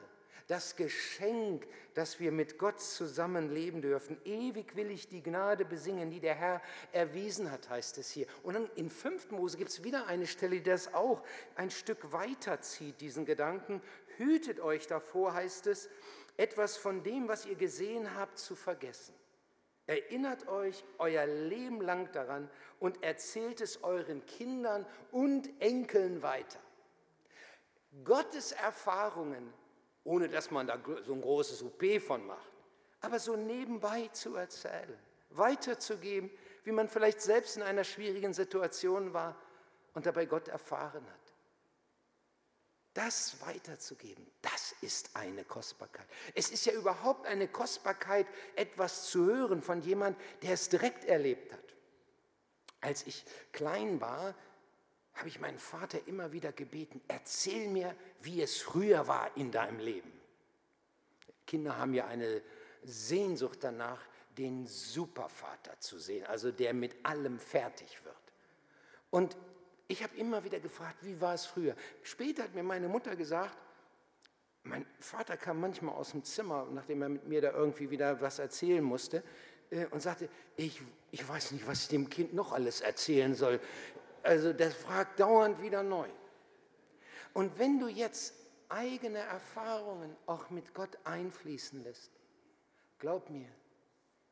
das 0.47 0.75
Geschenk, 0.75 1.65
dass 1.93 2.19
wir 2.19 2.33
mit 2.33 2.57
Gott 2.57 2.81
zusammenleben 2.81 3.81
dürfen. 3.81 4.17
Ewig 4.25 4.75
will 4.75 4.91
ich 4.91 5.07
die 5.07 5.23
Gnade 5.23 5.63
besingen, 5.63 6.11
die 6.11 6.19
der 6.19 6.35
Herr 6.35 6.61
erwiesen 6.91 7.49
hat, 7.49 7.69
heißt 7.69 7.97
es 7.97 8.09
hier. 8.09 8.27
Und 8.43 8.55
dann 8.55 8.69
in 8.75 8.89
5. 8.89 9.31
Mose 9.31 9.57
gibt 9.57 9.69
es 9.69 9.85
wieder 9.85 10.07
eine 10.07 10.27
Stelle, 10.27 10.57
die 10.57 10.63
das 10.63 10.93
auch 10.93 11.23
ein 11.55 11.71
Stück 11.71 12.11
weiterzieht, 12.11 12.99
diesen 12.99 13.23
Gedanken. 13.23 13.81
Hütet 14.17 14.59
euch 14.59 14.85
davor, 14.85 15.33
heißt 15.33 15.67
es, 15.67 15.87
etwas 16.35 16.75
von 16.75 17.03
dem, 17.03 17.29
was 17.29 17.45
ihr 17.45 17.55
gesehen 17.55 18.15
habt, 18.15 18.37
zu 18.37 18.53
vergessen. 18.53 19.15
Erinnert 19.89 20.47
euch 20.47 20.83
euer 20.99 21.25
Leben 21.25 21.81
lang 21.81 22.11
daran 22.11 22.49
und 22.79 23.01
erzählt 23.03 23.59
es 23.59 23.83
euren 23.83 24.25
Kindern 24.25 24.85
und 25.11 25.49
Enkeln 25.59 26.21
weiter. 26.21 26.59
Gottes 28.03 28.51
Erfahrungen 28.51 29.51
ohne 30.09 30.27
dass 30.27 30.49
man 30.49 30.65
da 30.65 30.79
so 31.05 31.13
ein 31.13 31.21
großes 31.21 31.61
UP 31.61 32.01
von 32.01 32.25
macht. 32.25 32.51
Aber 33.01 33.19
so 33.19 33.35
nebenbei 33.35 34.07
zu 34.11 34.35
erzählen, 34.35 34.97
weiterzugeben, 35.29 36.31
wie 36.63 36.71
man 36.71 36.89
vielleicht 36.89 37.21
selbst 37.21 37.57
in 37.57 37.63
einer 37.63 37.83
schwierigen 37.83 38.33
Situation 38.33 39.13
war 39.13 39.35
und 39.93 40.07
dabei 40.07 40.25
Gott 40.25 40.47
erfahren 40.47 41.05
hat. 41.05 41.28
Das 42.99 43.39
weiterzugeben, 43.39 44.27
das 44.41 44.75
ist 44.81 45.15
eine 45.15 45.45
Kostbarkeit. 45.45 46.05
Es 46.35 46.49
ist 46.49 46.65
ja 46.65 46.73
überhaupt 46.73 47.25
eine 47.27 47.47
Kostbarkeit, 47.47 48.27
etwas 48.57 49.09
zu 49.09 49.25
hören 49.25 49.61
von 49.61 49.81
jemand, 49.81 50.17
der 50.41 50.51
es 50.51 50.67
direkt 50.67 51.05
erlebt 51.05 51.53
hat. 51.53 51.63
Als 52.81 53.07
ich 53.07 53.23
klein 53.53 54.01
war, 54.01 54.35
habe 55.13 55.29
ich 55.29 55.39
meinen 55.39 55.59
Vater 55.59 56.05
immer 56.07 56.33
wieder 56.33 56.51
gebeten, 56.51 56.99
erzähl 57.07 57.69
mir, 57.69 57.95
wie 58.19 58.41
es 58.41 58.57
früher 58.57 59.07
war 59.07 59.31
in 59.37 59.49
deinem 59.49 59.79
Leben. 59.79 60.11
Kinder 61.47 61.77
haben 61.77 61.93
ja 61.93 62.05
eine 62.05 62.41
Sehnsucht 62.83 63.59
danach, 63.61 64.05
den 64.37 64.67
Supervater 64.67 65.79
zu 65.79 65.99
sehen, 65.99 66.25
also 66.25 66.51
der 66.51 66.73
mit 66.73 67.05
allem 67.05 67.39
fertig 67.39 68.03
wird. 68.03 68.17
Und 69.09 69.37
ich 69.89 70.03
habe 70.03 70.15
immer 70.17 70.43
wieder 70.43 70.59
gefragt, 70.59 70.97
wie 71.01 71.19
war 71.19 71.33
es 71.33 71.47
früher? 71.47 71.75
Später 72.03 72.43
hat 72.43 72.53
mir 72.53 72.61
meine 72.61 72.87
Mutter 72.87 73.15
gesagt, 73.15 73.57
mein 74.63 74.85
Vater 74.99 75.35
kam 75.35 75.59
manchmal 75.59 75.95
aus 75.95 76.11
dem 76.11 76.23
Zimmer, 76.23 76.67
nachdem 76.71 77.01
er 77.01 77.09
mit 77.09 77.27
mir 77.27 77.41
da 77.41 77.51
irgendwie 77.51 77.89
wieder 77.89 78.21
was 78.21 78.37
erzählen 78.37 78.83
musste, 78.83 79.23
äh, 79.71 79.87
und 79.87 79.99
sagte, 80.01 80.29
ich, 80.55 80.79
ich 81.09 81.27
weiß 81.27 81.51
nicht, 81.51 81.67
was 81.67 81.83
ich 81.83 81.87
dem 81.87 82.07
Kind 82.07 82.35
noch 82.35 82.51
alles 82.51 82.81
erzählen 82.81 83.33
soll. 83.33 83.59
Also 84.21 84.53
das 84.53 84.75
fragt 84.75 85.19
dauernd 85.19 85.59
wieder 85.59 85.81
neu. 85.81 86.07
Und 87.33 87.57
wenn 87.57 87.79
du 87.79 87.87
jetzt 87.87 88.35
eigene 88.67 89.17
Erfahrungen 89.17 90.15
auch 90.27 90.51
mit 90.51 90.75
Gott 90.75 90.99
einfließen 91.03 91.83
lässt, 91.83 92.11
glaub 92.99 93.31
mir, 93.31 93.49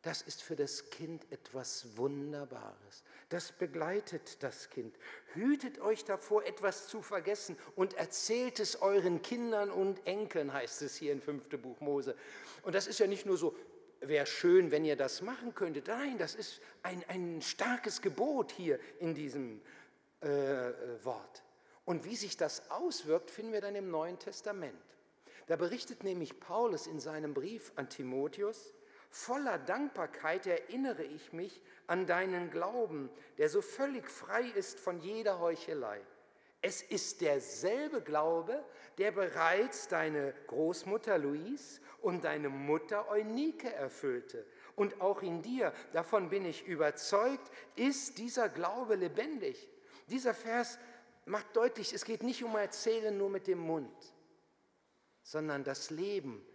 das 0.07 0.21
ist 0.21 0.41
für 0.41 0.55
das 0.55 0.89
Kind 0.89 1.29
etwas 1.33 1.97
Wunderbares. 1.97 3.03
Das 3.27 3.51
begleitet 3.51 4.41
das 4.41 4.69
Kind. 4.69 4.95
Hütet 5.33 5.81
euch 5.81 6.05
davor, 6.05 6.45
etwas 6.45 6.87
zu 6.87 7.01
vergessen 7.01 7.57
und 7.75 7.93
erzählt 7.95 8.61
es 8.61 8.81
euren 8.81 9.21
Kindern 9.21 9.69
und 9.69 10.07
Enkeln, 10.07 10.53
heißt 10.53 10.81
es 10.83 10.95
hier 10.95 11.11
im 11.11 11.19
fünften 11.19 11.61
Buch 11.61 11.81
Mose. 11.81 12.15
Und 12.63 12.73
das 12.73 12.87
ist 12.87 12.99
ja 13.01 13.07
nicht 13.07 13.25
nur 13.25 13.35
so, 13.35 13.53
wäre 13.99 14.25
schön, 14.25 14.71
wenn 14.71 14.85
ihr 14.85 14.95
das 14.95 15.21
machen 15.21 15.53
könntet. 15.53 15.87
Nein, 15.87 16.17
das 16.17 16.35
ist 16.35 16.61
ein, 16.83 17.03
ein 17.09 17.41
starkes 17.41 18.01
Gebot 18.01 18.53
hier 18.53 18.79
in 18.99 19.13
diesem 19.13 19.59
äh, 20.23 20.69
äh, 20.69 20.73
Wort. 21.03 21.43
Und 21.83 22.05
wie 22.05 22.15
sich 22.15 22.37
das 22.37 22.71
auswirkt, 22.71 23.29
finden 23.29 23.51
wir 23.51 23.59
dann 23.59 23.75
im 23.75 23.91
Neuen 23.91 24.17
Testament. 24.19 24.79
Da 25.47 25.57
berichtet 25.57 26.05
nämlich 26.05 26.39
Paulus 26.39 26.87
in 26.87 27.01
seinem 27.01 27.33
Brief 27.33 27.73
an 27.75 27.89
Timotheus, 27.89 28.73
voller 29.09 29.57
Dankbarkeit 29.57 30.47
erinnere 30.47 31.03
ich 31.03 31.33
mich 31.33 31.61
an 31.87 32.05
deinen 32.05 32.51
Glauben, 32.51 33.09
der 33.37 33.49
so 33.49 33.61
völlig 33.61 34.09
frei 34.09 34.43
ist 34.43 34.79
von 34.79 34.99
jeder 34.99 35.39
Heuchelei. 35.39 36.01
Es 36.61 36.81
ist 36.81 37.21
derselbe 37.21 38.01
Glaube, 38.01 38.63
der 38.97 39.11
bereits 39.11 39.87
deine 39.87 40.33
Großmutter 40.47 41.17
Louise 41.17 41.79
und 42.01 42.23
deine 42.23 42.49
Mutter 42.49 43.09
Eunike 43.09 43.71
erfüllte. 43.71 44.45
Und 44.75 44.99
auch 45.01 45.21
in 45.21 45.41
dir, 45.41 45.71
davon 45.93 46.29
bin 46.29 46.45
ich 46.45 46.65
überzeugt, 46.65 47.51
ist 47.75 48.17
dieser 48.17 48.49
Glaube 48.49 48.95
lebendig. 48.95 49.69
Dieser 50.07 50.33
Vers 50.33 50.79
macht 51.25 51.55
deutlich, 51.55 51.93
es 51.93 52.05
geht 52.05 52.23
nicht 52.23 52.43
um 52.43 52.55
Erzählen 52.55 53.15
nur 53.15 53.29
mit 53.29 53.47
dem 53.47 53.59
Mund, 53.59 54.13
sondern 55.23 55.63
das 55.63 55.89
Leben, 55.89 56.45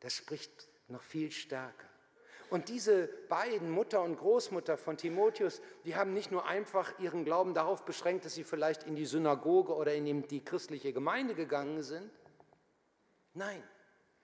das 0.00 0.14
spricht 0.14 0.68
noch 0.88 1.02
viel 1.02 1.30
stärker. 1.30 1.88
Und 2.48 2.68
diese 2.68 3.08
beiden, 3.28 3.70
Mutter 3.70 4.02
und 4.02 4.16
Großmutter 4.16 4.76
von 4.76 4.96
Timotheus, 4.96 5.60
die 5.84 5.96
haben 5.96 6.12
nicht 6.12 6.30
nur 6.30 6.46
einfach 6.46 6.96
ihren 7.00 7.24
Glauben 7.24 7.54
darauf 7.54 7.84
beschränkt, 7.84 8.24
dass 8.24 8.34
sie 8.34 8.44
vielleicht 8.44 8.84
in 8.84 8.94
die 8.94 9.06
Synagoge 9.06 9.74
oder 9.74 9.94
in 9.94 10.26
die 10.28 10.44
christliche 10.44 10.92
Gemeinde 10.92 11.34
gegangen 11.34 11.82
sind. 11.82 12.08
Nein, 13.34 13.62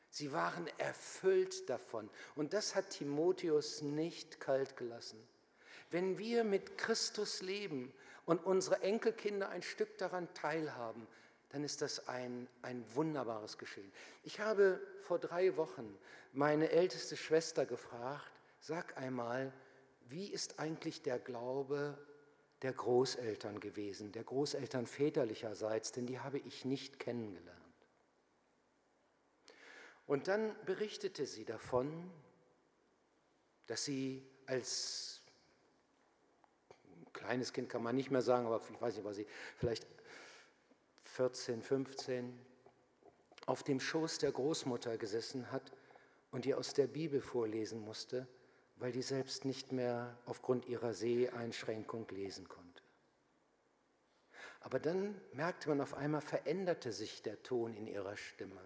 sie 0.08 0.32
waren 0.32 0.68
erfüllt 0.78 1.68
davon. 1.68 2.08
Und 2.36 2.52
das 2.52 2.76
hat 2.76 2.90
Timotheus 2.90 3.82
nicht 3.82 4.38
kalt 4.38 4.76
gelassen. 4.76 5.18
Wenn 5.90 6.16
wir 6.16 6.44
mit 6.44 6.78
Christus 6.78 7.42
leben 7.42 7.92
und 8.24 8.44
unsere 8.46 8.82
Enkelkinder 8.82 9.48
ein 9.48 9.62
Stück 9.62 9.98
daran 9.98 10.32
teilhaben, 10.32 11.08
dann 11.52 11.64
ist 11.64 11.82
das 11.82 12.08
ein, 12.08 12.48
ein 12.62 12.82
wunderbares 12.94 13.58
Geschehen. 13.58 13.92
Ich 14.24 14.40
habe 14.40 14.80
vor 15.02 15.18
drei 15.18 15.56
Wochen 15.56 15.98
meine 16.32 16.70
älteste 16.70 17.16
Schwester 17.16 17.66
gefragt, 17.66 18.32
sag 18.58 18.96
einmal, 18.96 19.52
wie 20.08 20.26
ist 20.26 20.58
eigentlich 20.58 21.02
der 21.02 21.18
Glaube 21.18 21.98
der 22.62 22.72
Großeltern 22.72 23.60
gewesen, 23.60 24.12
der 24.12 24.24
Großeltern 24.24 24.86
väterlicherseits, 24.86 25.92
denn 25.92 26.06
die 26.06 26.20
habe 26.20 26.38
ich 26.38 26.64
nicht 26.64 26.98
kennengelernt. 26.98 27.58
Und 30.06 30.28
dann 30.28 30.56
berichtete 30.64 31.26
sie 31.26 31.44
davon, 31.44 32.10
dass 33.66 33.84
sie 33.84 34.26
als 34.46 35.22
kleines 37.12 37.52
Kind 37.52 37.68
kann 37.68 37.82
man 37.82 37.94
nicht 37.94 38.10
mehr 38.10 38.22
sagen, 38.22 38.46
aber 38.46 38.60
ich 38.60 38.80
weiß 38.80 38.96
nicht, 38.96 39.04
war 39.04 39.14
sie 39.14 39.26
vielleicht 39.56 39.86
14, 41.12 41.60
15, 41.60 42.38
auf 43.44 43.62
dem 43.62 43.80
Schoß 43.80 44.16
der 44.16 44.32
Großmutter 44.32 44.96
gesessen 44.96 45.52
hat 45.52 45.70
und 46.30 46.46
ihr 46.46 46.56
aus 46.56 46.72
der 46.72 46.86
Bibel 46.86 47.20
vorlesen 47.20 47.80
musste, 47.80 48.26
weil 48.76 48.92
die 48.92 49.02
selbst 49.02 49.44
nicht 49.44 49.72
mehr 49.72 50.16
aufgrund 50.24 50.64
ihrer 50.66 50.94
Seheinschränkung 50.94 52.08
lesen 52.08 52.48
konnte. 52.48 52.82
Aber 54.60 54.80
dann 54.80 55.20
merkte 55.34 55.68
man 55.68 55.82
auf 55.82 55.92
einmal, 55.92 56.22
veränderte 56.22 56.92
sich 56.92 57.20
der 57.20 57.42
Ton 57.42 57.74
in 57.74 57.86
ihrer 57.86 58.16
Stimme. 58.16 58.62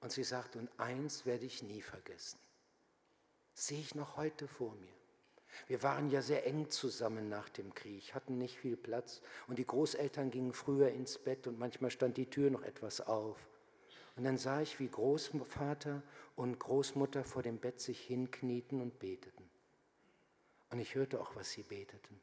Und 0.00 0.10
sie 0.10 0.24
sagte, 0.24 0.58
und 0.58 0.70
eins 0.76 1.24
werde 1.24 1.46
ich 1.46 1.62
nie 1.62 1.82
vergessen. 1.82 2.40
Sehe 3.54 3.78
ich 3.78 3.94
noch 3.94 4.16
heute 4.16 4.48
vor 4.48 4.74
mir. 4.74 5.01
Wir 5.68 5.82
waren 5.82 6.10
ja 6.10 6.22
sehr 6.22 6.46
eng 6.46 6.70
zusammen 6.70 7.28
nach 7.28 7.48
dem 7.48 7.74
Krieg, 7.74 8.14
hatten 8.14 8.38
nicht 8.38 8.58
viel 8.58 8.76
Platz 8.76 9.20
und 9.46 9.58
die 9.58 9.66
Großeltern 9.66 10.30
gingen 10.30 10.52
früher 10.52 10.88
ins 10.88 11.18
Bett 11.18 11.46
und 11.46 11.58
manchmal 11.58 11.90
stand 11.90 12.16
die 12.16 12.28
Tür 12.28 12.50
noch 12.50 12.62
etwas 12.62 13.00
auf. 13.00 13.38
Und 14.16 14.24
dann 14.24 14.38
sah 14.38 14.60
ich, 14.60 14.78
wie 14.78 14.88
Großvater 14.88 16.02
und 16.36 16.58
Großmutter 16.58 17.24
vor 17.24 17.42
dem 17.42 17.58
Bett 17.58 17.80
sich 17.80 18.00
hinknieten 18.00 18.80
und 18.80 18.98
beteten. 18.98 19.48
Und 20.70 20.78
ich 20.78 20.94
hörte 20.94 21.20
auch, 21.20 21.34
was 21.36 21.50
sie 21.50 21.62
beteten. 21.62 22.20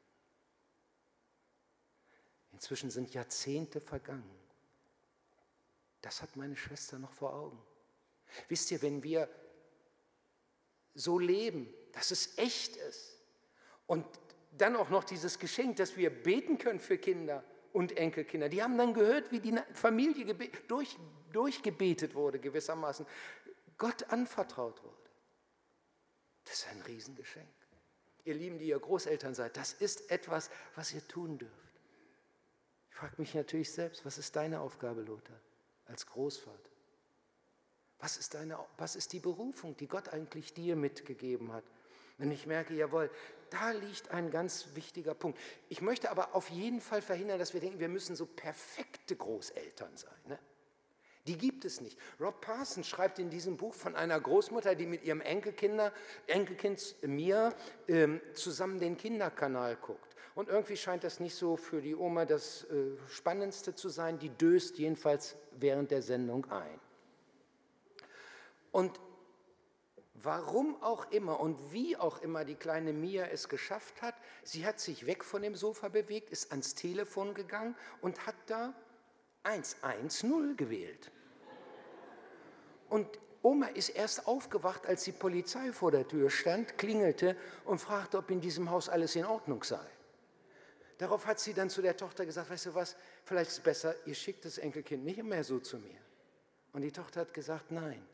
Inzwischen 2.51 2.89
sind 2.89 3.13
Jahrzehnte 3.13 3.79
vergangen. 3.79 4.29
Das 6.01 6.21
hat 6.21 6.35
meine 6.35 6.55
Schwester 6.55 6.99
noch 6.99 7.13
vor 7.13 7.33
Augen. 7.33 7.61
Wisst 8.47 8.71
ihr, 8.71 8.81
wenn 8.81 9.03
wir 9.03 9.29
so 10.93 11.19
leben, 11.19 11.71
dass 11.93 12.11
es 12.11 12.37
echt 12.37 12.75
ist 12.75 13.18
und 13.89 14.05
dann 14.51 14.75
auch 14.75 14.89
noch 14.91 15.03
dieses 15.03 15.39
Geschenk, 15.39 15.77
dass 15.77 15.97
wir 15.97 16.11
beten 16.11 16.59
können 16.59 16.79
für 16.79 16.99
Kinder 16.99 17.43
und 17.73 17.97
Enkelkinder, 17.97 18.47
die 18.47 18.61
haben 18.61 18.77
dann 18.77 18.93
gehört, 18.93 19.31
wie 19.31 19.39
die 19.39 19.55
Familie 19.73 20.35
durch, 20.67 20.95
durchgebetet 21.31 22.13
wurde 22.13 22.37
gewissermaßen, 22.37 23.07
Gott 23.79 24.03
anvertraut 24.11 24.83
wurde. 24.83 25.09
Das 26.43 26.59
ist 26.59 26.67
ein 26.67 26.81
Riesengeschenk. 26.83 27.47
Ihr 28.25 28.35
Lieben, 28.35 28.59
die 28.59 28.67
ihr 28.67 28.77
Großeltern 28.77 29.33
seid, 29.33 29.57
das 29.57 29.73
ist 29.73 30.11
etwas, 30.11 30.51
was 30.75 30.93
ihr 30.93 31.07
tun 31.07 31.39
dürft. 31.39 31.81
Ich 32.91 32.95
frage 32.95 33.15
mich 33.17 33.33
natürlich 33.33 33.71
selbst, 33.71 34.05
was 34.05 34.19
ist 34.19 34.35
deine 34.35 34.59
Aufgabe, 34.59 35.01
Lothar, 35.01 35.39
als 35.85 36.05
Großvater? 36.05 36.69
Was 37.97 38.17
ist, 38.17 38.35
deine, 38.35 38.59
was 38.77 38.95
ist 38.95 39.13
die 39.13 39.19
Berufung, 39.19 39.75
die 39.77 39.87
Gott 39.87 40.09
eigentlich 40.09 40.53
dir 40.53 40.75
mitgegeben 40.75 41.51
hat? 41.51 41.63
Wenn 42.19 42.31
ich 42.31 42.45
merke, 42.45 42.73
jawohl, 42.73 43.09
da 43.49 43.71
liegt 43.71 44.11
ein 44.11 44.31
ganz 44.31 44.75
wichtiger 44.75 45.13
Punkt. 45.13 45.39
Ich 45.69 45.81
möchte 45.81 46.11
aber 46.11 46.35
auf 46.35 46.49
jeden 46.49 46.81
Fall 46.81 47.01
verhindern, 47.01 47.39
dass 47.39 47.53
wir 47.53 47.61
denken, 47.61 47.79
wir 47.79 47.89
müssen 47.89 48.15
so 48.15 48.25
perfekte 48.25 49.15
Großeltern 49.15 49.95
sein. 49.95 50.19
Ne? 50.27 50.39
Die 51.27 51.37
gibt 51.37 51.65
es 51.65 51.81
nicht. 51.81 51.97
Rob 52.19 52.41
Parsons 52.41 52.87
schreibt 52.87 53.19
in 53.19 53.29
diesem 53.29 53.57
Buch 53.57 53.73
von 53.73 53.95
einer 53.95 54.19
Großmutter, 54.19 54.73
die 54.75 54.87
mit 54.87 55.03
ihrem 55.03 55.21
Enkelkinder, 55.21 55.93
Enkelkind 56.27 56.95
mir 57.03 57.53
ähm, 57.87 58.21
zusammen 58.33 58.79
den 58.79 58.97
Kinderkanal 58.97 59.75
guckt. 59.75 60.15
Und 60.35 60.49
irgendwie 60.49 60.77
scheint 60.77 61.03
das 61.03 61.19
nicht 61.19 61.35
so 61.35 61.57
für 61.57 61.81
die 61.81 61.95
Oma 61.95 62.25
das 62.25 62.63
äh, 62.63 62.97
Spannendste 63.09 63.75
zu 63.75 63.89
sein. 63.89 64.17
Die 64.19 64.29
döst 64.29 64.77
jedenfalls 64.77 65.35
während 65.51 65.91
der 65.91 66.01
Sendung 66.01 66.49
ein. 66.49 66.79
Und 68.71 68.99
warum 70.23 70.81
auch 70.81 71.11
immer 71.11 71.39
und 71.39 71.71
wie 71.71 71.97
auch 71.97 72.21
immer 72.21 72.45
die 72.45 72.55
kleine 72.55 72.93
Mia 72.93 73.25
es 73.25 73.49
geschafft 73.49 74.01
hat, 74.01 74.15
sie 74.43 74.65
hat 74.65 74.79
sich 74.79 75.05
weg 75.05 75.23
von 75.23 75.41
dem 75.41 75.55
Sofa 75.55 75.89
bewegt, 75.89 76.29
ist 76.29 76.51
ans 76.51 76.75
Telefon 76.75 77.33
gegangen 77.33 77.75
und 78.01 78.25
hat 78.25 78.35
da 78.47 78.73
110 79.43 80.57
gewählt. 80.57 81.11
Und 82.89 83.07
Oma 83.41 83.67
ist 83.67 83.89
erst 83.89 84.27
aufgewacht, 84.27 84.85
als 84.85 85.03
die 85.03 85.11
Polizei 85.11 85.71
vor 85.71 85.91
der 85.91 86.07
Tür 86.07 86.29
stand, 86.29 86.77
klingelte 86.77 87.37
und 87.63 87.79
fragte, 87.79 88.17
ob 88.17 88.29
in 88.31 88.41
diesem 88.41 88.69
Haus 88.69 88.89
alles 88.89 89.15
in 89.15 89.25
Ordnung 89.25 89.63
sei. 89.63 89.85
Darauf 90.97 91.25
hat 91.25 91.39
sie 91.39 91.53
dann 91.53 91.69
zu 91.69 91.81
der 91.81 91.95
Tochter 91.95 92.25
gesagt, 92.25 92.49
weißt 92.49 92.65
du 92.65 92.75
was, 92.75 92.97
vielleicht 93.23 93.51
ist 93.51 93.57
es 93.59 93.63
besser, 93.63 93.95
ihr 94.05 94.15
schickt 94.15 94.43
das 94.43 94.57
Enkelkind 94.57 95.05
nicht 95.05 95.23
mehr 95.23 95.45
so 95.45 95.59
zu 95.59 95.77
mir. 95.77 95.99
Und 96.73 96.81
die 96.81 96.91
Tochter 96.91 97.21
hat 97.21 97.33
gesagt, 97.33 97.71
nein, 97.71 98.05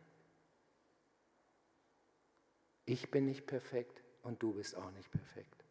ich 2.86 3.12
bin 3.12 3.26
nicht 3.26 3.46
perfekt 3.48 4.02
und 4.24 4.42
du 4.42 4.54
bist 4.54 4.76
auch 4.76 4.92
nicht 4.92 5.12
perfekt. 5.12 5.64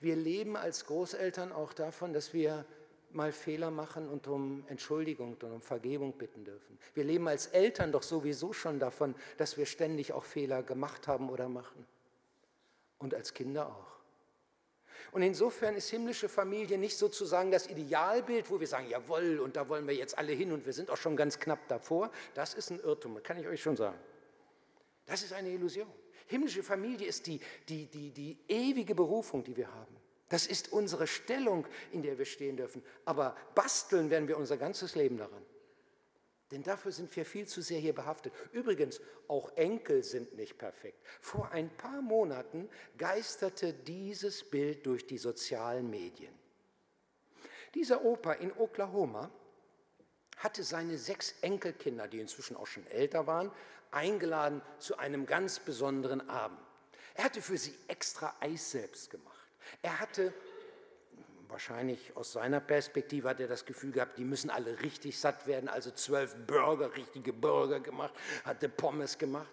Wir 0.00 0.16
leben 0.16 0.56
als 0.56 0.86
Großeltern 0.86 1.52
auch 1.52 1.72
davon, 1.72 2.12
dass 2.12 2.32
wir 2.32 2.64
mal 3.10 3.32
Fehler 3.32 3.70
machen 3.70 4.08
und 4.08 4.26
um 4.26 4.64
Entschuldigung 4.68 5.32
und 5.32 5.44
um 5.44 5.62
Vergebung 5.62 6.12
bitten 6.12 6.44
dürfen. 6.44 6.78
Wir 6.94 7.04
leben 7.04 7.28
als 7.28 7.46
Eltern 7.48 7.92
doch 7.92 8.02
sowieso 8.02 8.52
schon 8.52 8.78
davon, 8.78 9.14
dass 9.38 9.56
wir 9.56 9.66
ständig 9.66 10.12
auch 10.12 10.24
Fehler 10.24 10.62
gemacht 10.62 11.08
haben 11.08 11.30
oder 11.30 11.48
machen. 11.48 11.86
Und 12.98 13.14
als 13.14 13.34
Kinder 13.34 13.68
auch. 13.68 13.96
Und 15.12 15.22
insofern 15.22 15.76
ist 15.76 15.88
himmlische 15.88 16.28
Familie 16.28 16.78
nicht 16.78 16.96
sozusagen 16.96 17.50
das 17.50 17.68
Idealbild, 17.68 18.50
wo 18.50 18.58
wir 18.60 18.66
sagen, 18.66 18.88
jawohl, 18.88 19.38
und 19.38 19.56
da 19.56 19.68
wollen 19.68 19.86
wir 19.86 19.94
jetzt 19.94 20.18
alle 20.18 20.32
hin 20.32 20.52
und 20.52 20.66
wir 20.66 20.72
sind 20.72 20.90
auch 20.90 20.96
schon 20.96 21.16
ganz 21.16 21.38
knapp 21.38 21.68
davor. 21.68 22.10
Das 22.34 22.54
ist 22.54 22.70
ein 22.70 22.80
Irrtum, 22.80 23.22
kann 23.22 23.38
ich 23.38 23.46
euch 23.46 23.62
schon 23.62 23.76
sagen. 23.76 23.98
Das 25.06 25.22
ist 25.22 25.32
eine 25.32 25.50
Illusion. 25.50 25.90
Himmlische 26.26 26.62
Familie 26.62 27.06
ist 27.06 27.26
die, 27.26 27.40
die, 27.68 27.86
die, 27.86 28.10
die 28.10 28.38
ewige 28.48 28.94
Berufung, 28.94 29.44
die 29.44 29.56
wir 29.56 29.72
haben. 29.72 29.96
Das 30.28 30.46
ist 30.46 30.72
unsere 30.72 31.06
Stellung, 31.06 31.66
in 31.92 32.02
der 32.02 32.18
wir 32.18 32.24
stehen 32.24 32.56
dürfen. 32.56 32.82
Aber 33.04 33.36
basteln 33.54 34.10
werden 34.10 34.26
wir 34.26 34.36
unser 34.36 34.56
ganzes 34.56 34.96
Leben 34.96 35.18
daran. 35.18 35.44
Denn 36.50 36.62
dafür 36.62 36.92
sind 36.92 37.14
wir 37.16 37.24
viel 37.24 37.46
zu 37.46 37.60
sehr 37.60 37.80
hier 37.80 37.94
behaftet. 37.94 38.32
Übrigens, 38.52 39.00
auch 39.28 39.56
Enkel 39.56 40.02
sind 40.02 40.36
nicht 40.36 40.58
perfekt. 40.58 41.00
Vor 41.20 41.50
ein 41.50 41.70
paar 41.70 42.02
Monaten 42.02 42.68
geisterte 42.98 43.72
dieses 43.72 44.48
Bild 44.48 44.86
durch 44.86 45.06
die 45.06 45.18
sozialen 45.18 45.90
Medien. 45.90 46.32
Dieser 47.74 48.04
Opa 48.04 48.34
in 48.34 48.52
Oklahoma 48.52 49.30
hatte 50.36 50.62
seine 50.62 50.98
sechs 50.98 51.34
Enkelkinder, 51.40 52.06
die 52.06 52.20
inzwischen 52.20 52.56
auch 52.56 52.66
schon 52.66 52.86
älter 52.88 53.26
waren, 53.26 53.50
eingeladen 53.90 54.62
zu 54.78 54.98
einem 54.98 55.26
ganz 55.26 55.58
besonderen 55.58 56.28
Abend. 56.28 56.58
Er 57.14 57.24
hatte 57.24 57.40
für 57.40 57.56
sie 57.56 57.74
extra 57.88 58.34
Eis 58.40 58.70
selbst 58.70 59.10
gemacht. 59.10 59.46
Er 59.82 59.98
hatte, 60.00 60.32
wahrscheinlich 61.48 62.14
aus 62.16 62.32
seiner 62.32 62.60
Perspektive, 62.60 63.28
hat 63.28 63.40
er 63.40 63.48
das 63.48 63.64
Gefühl 63.64 63.92
gehabt, 63.92 64.18
die 64.18 64.24
müssen 64.24 64.50
alle 64.50 64.80
richtig 64.82 65.18
satt 65.18 65.46
werden, 65.46 65.68
also 65.68 65.90
zwölf 65.90 66.34
Burger, 66.46 66.94
richtige 66.94 67.32
Burger 67.32 67.80
gemacht, 67.80 68.14
hatte 68.44 68.68
Pommes 68.68 69.16
gemacht. 69.16 69.50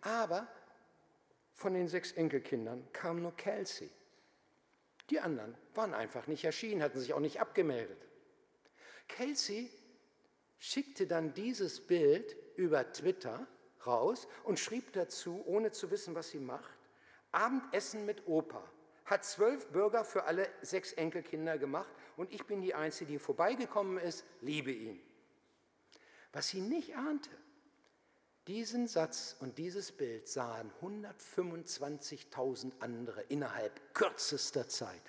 Aber 0.00 0.48
von 1.54 1.74
den 1.74 1.88
sechs 1.88 2.12
Enkelkindern 2.12 2.86
kam 2.92 3.22
nur 3.22 3.36
Kelsey. 3.36 3.90
Die 5.10 5.20
anderen 5.20 5.56
waren 5.74 5.94
einfach 5.94 6.26
nicht 6.26 6.44
erschienen, 6.44 6.82
hatten 6.82 6.98
sich 6.98 7.14
auch 7.14 7.20
nicht 7.20 7.40
abgemeldet. 7.40 7.98
Kelsey 9.06 9.70
schickte 10.58 11.06
dann 11.06 11.34
dieses 11.34 11.86
Bild 11.86 12.36
über 12.56 12.90
Twitter 12.92 13.46
raus 13.86 14.28
und 14.44 14.58
schrieb 14.58 14.92
dazu, 14.92 15.42
ohne 15.46 15.72
zu 15.72 15.90
wissen, 15.90 16.14
was 16.14 16.30
sie 16.30 16.38
macht, 16.38 16.78
Abendessen 17.32 18.04
mit 18.06 18.26
Opa. 18.26 18.62
Hat 19.04 19.24
zwölf 19.24 19.66
Bürger 19.68 20.04
für 20.04 20.24
alle 20.24 20.48
sechs 20.62 20.92
Enkelkinder 20.92 21.58
gemacht 21.58 21.90
und 22.16 22.32
ich 22.32 22.44
bin 22.46 22.60
die 22.62 22.74
Einzige, 22.74 23.12
die 23.12 23.18
vorbeigekommen 23.18 23.98
ist, 23.98 24.24
liebe 24.40 24.70
ihn. 24.70 25.00
Was 26.32 26.48
sie 26.48 26.60
nicht 26.60 26.96
ahnte, 26.96 27.30
diesen 28.46 28.88
Satz 28.88 29.36
und 29.40 29.56
dieses 29.58 29.92
Bild 29.92 30.28
sahen 30.28 30.70
125.000 30.82 32.72
andere 32.80 33.22
innerhalb 33.22 33.94
kürzester 33.94 34.68
Zeit. 34.68 35.00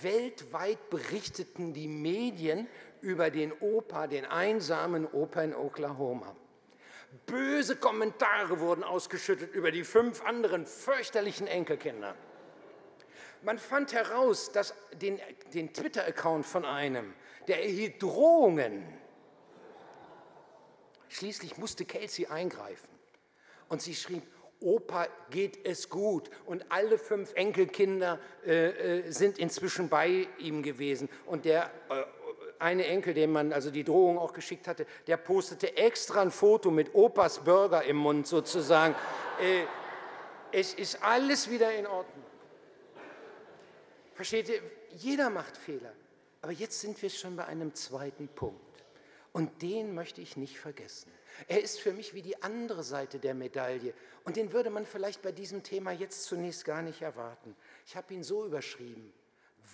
Weltweit 0.00 0.90
berichteten 0.90 1.72
die 1.72 1.88
Medien 1.88 2.68
über 3.00 3.30
den 3.30 3.52
Opa, 3.52 4.06
den 4.06 4.24
einsamen 4.24 5.06
Opa 5.06 5.42
in 5.42 5.54
Oklahoma. 5.54 6.36
Böse 7.26 7.76
Kommentare 7.76 8.58
wurden 8.60 8.82
ausgeschüttet 8.82 9.54
über 9.54 9.70
die 9.70 9.84
fünf 9.84 10.24
anderen 10.24 10.66
fürchterlichen 10.66 11.46
Enkelkinder. 11.46 12.16
Man 13.42 13.58
fand 13.58 13.92
heraus, 13.92 14.50
dass 14.52 14.74
den, 15.00 15.20
den 15.52 15.72
Twitter-Account 15.72 16.44
von 16.46 16.64
einem, 16.64 17.14
der 17.46 17.62
erhielt 17.62 18.02
Drohungen. 18.02 18.84
Schließlich 21.08 21.56
musste 21.58 21.84
Kelsey 21.84 22.26
eingreifen. 22.26 22.88
Und 23.68 23.82
sie 23.82 23.94
schrieb, 23.94 24.22
Opa 24.60 25.08
geht 25.30 25.64
es 25.66 25.90
gut. 25.90 26.30
Und 26.46 26.64
alle 26.70 26.96
fünf 26.98 27.34
Enkelkinder 27.34 28.18
äh, 28.46 29.00
äh 29.00 29.10
sind 29.10 29.38
inzwischen 29.38 29.88
bei 29.88 30.26
ihm 30.38 30.62
gewesen. 30.62 31.08
Und 31.26 31.44
der 31.44 31.70
äh, 31.90 32.02
eine 32.58 32.86
Enkel, 32.86 33.14
dem 33.14 33.32
man 33.32 33.52
also 33.52 33.70
die 33.70 33.84
Drohung 33.84 34.18
auch 34.18 34.32
geschickt 34.32 34.68
hatte, 34.68 34.86
der 35.06 35.16
postete 35.16 35.76
extra 35.76 36.22
ein 36.22 36.30
Foto 36.30 36.70
mit 36.70 36.94
Opas 36.94 37.40
Burger 37.40 37.84
im 37.84 37.96
Mund 37.96 38.26
sozusagen. 38.26 38.94
äh, 39.40 39.64
es 40.52 40.74
ist 40.74 41.02
alles 41.02 41.50
wieder 41.50 41.72
in 41.74 41.86
Ordnung. 41.86 42.24
Versteht 44.14 44.48
ihr? 44.48 44.60
Jeder 44.96 45.30
macht 45.30 45.56
Fehler. 45.56 45.92
Aber 46.42 46.52
jetzt 46.52 46.80
sind 46.80 47.00
wir 47.02 47.10
schon 47.10 47.36
bei 47.36 47.46
einem 47.46 47.74
zweiten 47.74 48.28
Punkt. 48.28 48.60
Und 49.32 49.62
den 49.62 49.94
möchte 49.94 50.20
ich 50.20 50.36
nicht 50.36 50.60
vergessen. 50.60 51.10
Er 51.48 51.60
ist 51.60 51.80
für 51.80 51.92
mich 51.92 52.14
wie 52.14 52.22
die 52.22 52.40
andere 52.42 52.84
Seite 52.84 53.18
der 53.18 53.34
Medaille. 53.34 53.94
Und 54.24 54.36
den 54.36 54.52
würde 54.52 54.70
man 54.70 54.86
vielleicht 54.86 55.22
bei 55.22 55.32
diesem 55.32 55.64
Thema 55.64 55.90
jetzt 55.90 56.24
zunächst 56.24 56.64
gar 56.64 56.82
nicht 56.82 57.02
erwarten. 57.02 57.56
Ich 57.86 57.96
habe 57.96 58.14
ihn 58.14 58.22
so 58.22 58.46
überschrieben 58.46 59.12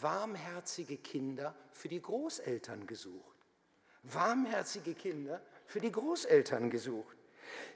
warmherzige 0.01 0.97
Kinder 0.97 1.55
für 1.73 1.89
die 1.89 2.01
Großeltern 2.01 2.87
gesucht. 2.87 3.37
Warmherzige 4.03 4.95
Kinder 4.95 5.43
für 5.67 5.81
die 5.81 5.93
Großeltern 5.93 6.71
gesucht. 6.71 7.17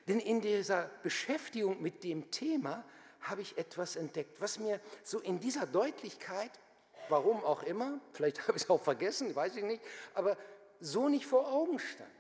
Denn 0.09 0.21
in 0.21 0.41
dieser 0.41 0.91
Beschäftigung 1.03 1.83
mit 1.83 2.05
dem 2.05 2.31
Thema 2.31 2.85
habe 3.21 3.43
ich 3.43 3.57
etwas 3.59 3.97
entdeckt, 3.97 4.41
was 4.41 4.59
mir 4.59 4.81
so 5.03 5.19
in 5.21 5.41
dieser 5.41 5.67
Deutlichkeit, 5.67 6.51
warum 7.09 7.43
auch 7.45 7.63
immer, 7.63 8.01
vielleicht 8.13 8.41
habe 8.49 8.57
ich 8.57 8.65
es 8.65 8.71
auch 8.71 8.83
vergessen, 8.83 9.35
weiß 9.35 9.57
ich 9.57 9.65
nicht, 9.65 9.83
aber 10.15 10.37
so 10.81 11.09
nicht 11.09 11.27
vor 11.27 11.51
Augen 11.51 11.79
stand. 11.79 12.11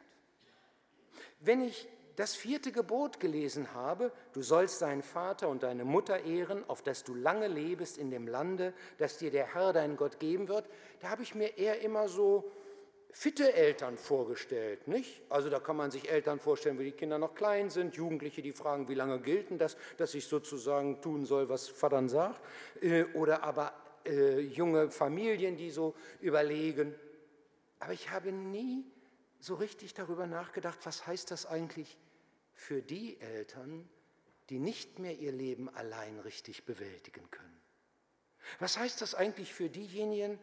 Wenn 1.40 1.60
ich 1.60 1.88
das 2.16 2.34
vierte 2.34 2.70
Gebot 2.72 3.18
gelesen 3.20 3.74
habe, 3.74 4.12
du 4.32 4.42
sollst 4.42 4.82
deinen 4.82 5.02
Vater 5.02 5.48
und 5.48 5.62
deine 5.62 5.84
Mutter 5.84 6.24
ehren, 6.24 6.68
auf 6.68 6.82
dass 6.82 7.04
du 7.04 7.14
lange 7.14 7.48
lebest 7.48 7.98
in 7.98 8.10
dem 8.10 8.28
Lande, 8.28 8.72
das 8.98 9.18
dir 9.18 9.30
der 9.30 9.54
Herr 9.54 9.72
dein 9.72 9.96
Gott 9.96 10.20
geben 10.20 10.48
wird, 10.48 10.68
da 11.00 11.10
habe 11.10 11.22
ich 11.22 11.34
mir 11.34 11.58
eher 11.58 11.80
immer 11.80 12.08
so 12.08 12.50
fitte 13.10 13.54
Eltern 13.54 13.96
vorgestellt, 13.96 14.88
nicht? 14.88 15.22
Also 15.28 15.48
da 15.48 15.60
kann 15.60 15.76
man 15.76 15.90
sich 15.90 16.10
Eltern 16.10 16.40
vorstellen, 16.40 16.78
wie 16.80 16.84
die 16.84 16.92
Kinder 16.92 17.18
noch 17.18 17.34
klein 17.34 17.70
sind, 17.70 17.94
Jugendliche, 17.94 18.42
die 18.42 18.52
fragen, 18.52 18.88
wie 18.88 18.94
lange 18.94 19.20
gilt 19.20 19.50
denn 19.50 19.58
das, 19.58 19.76
dass 19.96 20.14
ich 20.14 20.26
sozusagen 20.26 21.00
tun 21.00 21.24
soll, 21.24 21.48
was 21.48 21.68
Vater 21.68 22.08
sagt, 22.08 22.40
äh, 22.82 23.04
oder 23.14 23.44
aber 23.44 23.72
äh, 24.04 24.40
junge 24.40 24.90
Familien, 24.90 25.56
die 25.56 25.70
so 25.70 25.94
überlegen. 26.20 26.94
Aber 27.78 27.92
ich 27.92 28.10
habe 28.10 28.32
nie 28.32 28.84
so 29.38 29.54
richtig 29.54 29.94
darüber 29.94 30.26
nachgedacht, 30.26 30.78
was 30.84 31.06
heißt 31.06 31.30
das 31.30 31.46
eigentlich 31.46 31.96
für 32.54 32.82
die 32.82 33.20
Eltern, 33.20 33.88
die 34.50 34.58
nicht 34.58 34.98
mehr 34.98 35.16
ihr 35.18 35.32
Leben 35.32 35.68
allein 35.68 36.18
richtig 36.20 36.64
bewältigen 36.64 37.30
können. 37.30 37.60
Was 38.58 38.78
heißt 38.78 39.00
das 39.00 39.14
eigentlich 39.14 39.54
für 39.54 39.70
diejenigen, 39.70 40.38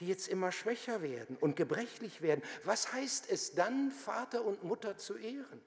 die 0.00 0.08
jetzt 0.08 0.28
immer 0.28 0.52
schwächer 0.52 1.02
werden 1.02 1.36
und 1.40 1.56
gebrechlich 1.56 2.20
werden. 2.20 2.42
Was 2.64 2.92
heißt 2.92 3.30
es 3.30 3.54
dann, 3.54 3.90
Vater 3.90 4.44
und 4.44 4.64
Mutter 4.64 4.96
zu 4.96 5.16
ehren? 5.16 5.60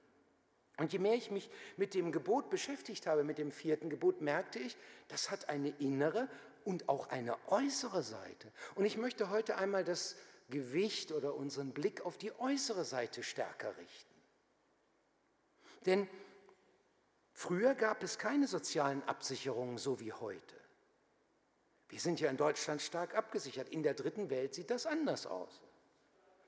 Und 0.76 0.92
je 0.92 0.98
mehr 0.98 1.14
ich 1.14 1.30
mich 1.30 1.50
mit 1.76 1.94
dem 1.94 2.12
Gebot 2.12 2.50
beschäftigt 2.50 3.06
habe, 3.06 3.24
mit 3.24 3.38
dem 3.38 3.50
vierten 3.50 3.90
Gebot, 3.90 4.20
merkte 4.20 4.58
ich, 4.58 4.76
das 5.08 5.30
hat 5.30 5.48
eine 5.48 5.70
innere 5.78 6.28
und 6.64 6.88
auch 6.88 7.08
eine 7.08 7.36
äußere 7.48 8.02
Seite. 8.02 8.52
Und 8.74 8.84
ich 8.84 8.96
möchte 8.96 9.30
heute 9.30 9.56
einmal 9.56 9.82
das 9.82 10.16
Gewicht 10.50 11.10
oder 11.10 11.34
unseren 11.34 11.72
Blick 11.72 12.02
auf 12.02 12.16
die 12.16 12.32
äußere 12.38 12.84
Seite 12.84 13.22
stärker 13.22 13.76
richten. 13.76 14.07
Denn 15.86 16.08
früher 17.32 17.74
gab 17.74 18.02
es 18.02 18.18
keine 18.18 18.46
sozialen 18.46 19.02
Absicherungen 19.04 19.78
so 19.78 20.00
wie 20.00 20.12
heute. 20.12 20.56
Wir 21.88 22.00
sind 22.00 22.20
ja 22.20 22.30
in 22.30 22.36
Deutschland 22.36 22.82
stark 22.82 23.14
abgesichert. 23.14 23.68
In 23.70 23.82
der 23.82 23.94
dritten 23.94 24.30
Welt 24.30 24.54
sieht 24.54 24.70
das 24.70 24.86
anders 24.86 25.26
aus. 25.26 25.62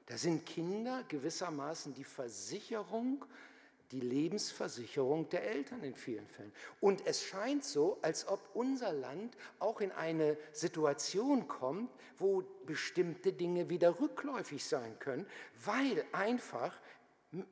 Da 0.06 0.18
sind 0.18 0.44
Kinder 0.44 1.04
gewissermaßen 1.08 1.94
die 1.94 2.04
Versicherung, 2.04 3.24
die 3.92 4.00
Lebensversicherung 4.00 5.28
der 5.30 5.44
Eltern 5.44 5.82
in 5.82 5.94
vielen 5.94 6.28
Fällen. 6.28 6.52
Und 6.80 7.06
es 7.06 7.22
scheint 7.22 7.64
so, 7.64 7.98
als 8.02 8.26
ob 8.28 8.40
unser 8.54 8.92
Land 8.92 9.36
auch 9.58 9.80
in 9.80 9.92
eine 9.92 10.36
Situation 10.52 11.48
kommt, 11.48 11.90
wo 12.18 12.44
bestimmte 12.66 13.32
Dinge 13.32 13.70
wieder 13.70 14.00
rückläufig 14.00 14.64
sein 14.64 14.98
können, 14.98 15.26
weil 15.64 16.04
einfach 16.12 16.76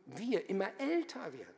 wir 0.06 0.48
immer 0.50 0.68
älter 0.78 1.32
werden. 1.32 1.57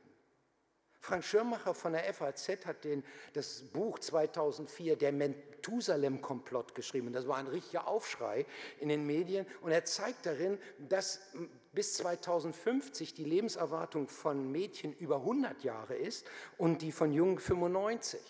Frank 1.01 1.25
Schirmacher 1.25 1.73
von 1.73 1.93
der 1.95 2.13
FAZ 2.13 2.67
hat 2.67 2.85
den, 2.85 3.03
das 3.33 3.63
Buch 3.63 3.99
2004, 3.99 4.97
der 4.97 5.13
Methusalem-Komplott, 5.13 6.75
geschrieben. 6.75 7.13
Das 7.13 7.27
war 7.27 7.39
ein 7.39 7.47
richtiger 7.47 7.89
Aufschrei 7.89 8.45
in 8.79 8.91
den 8.91 9.07
Medien. 9.07 9.47
Und 9.63 9.73
er 9.73 9.87
zeigt 9.87 10.27
darin, 10.27 10.59
dass 10.79 11.21
bis 11.73 11.95
2050 11.95 13.15
die 13.15 13.25
Lebenserwartung 13.25 14.09
von 14.09 14.53
Mädchen 14.53 14.93
über 14.93 15.17
100 15.17 15.65
Jahre 15.65 15.95
ist 15.95 16.27
und 16.59 16.83
die 16.83 16.93
von 16.93 17.13
Jungen 17.13 17.39
95. 17.39 18.21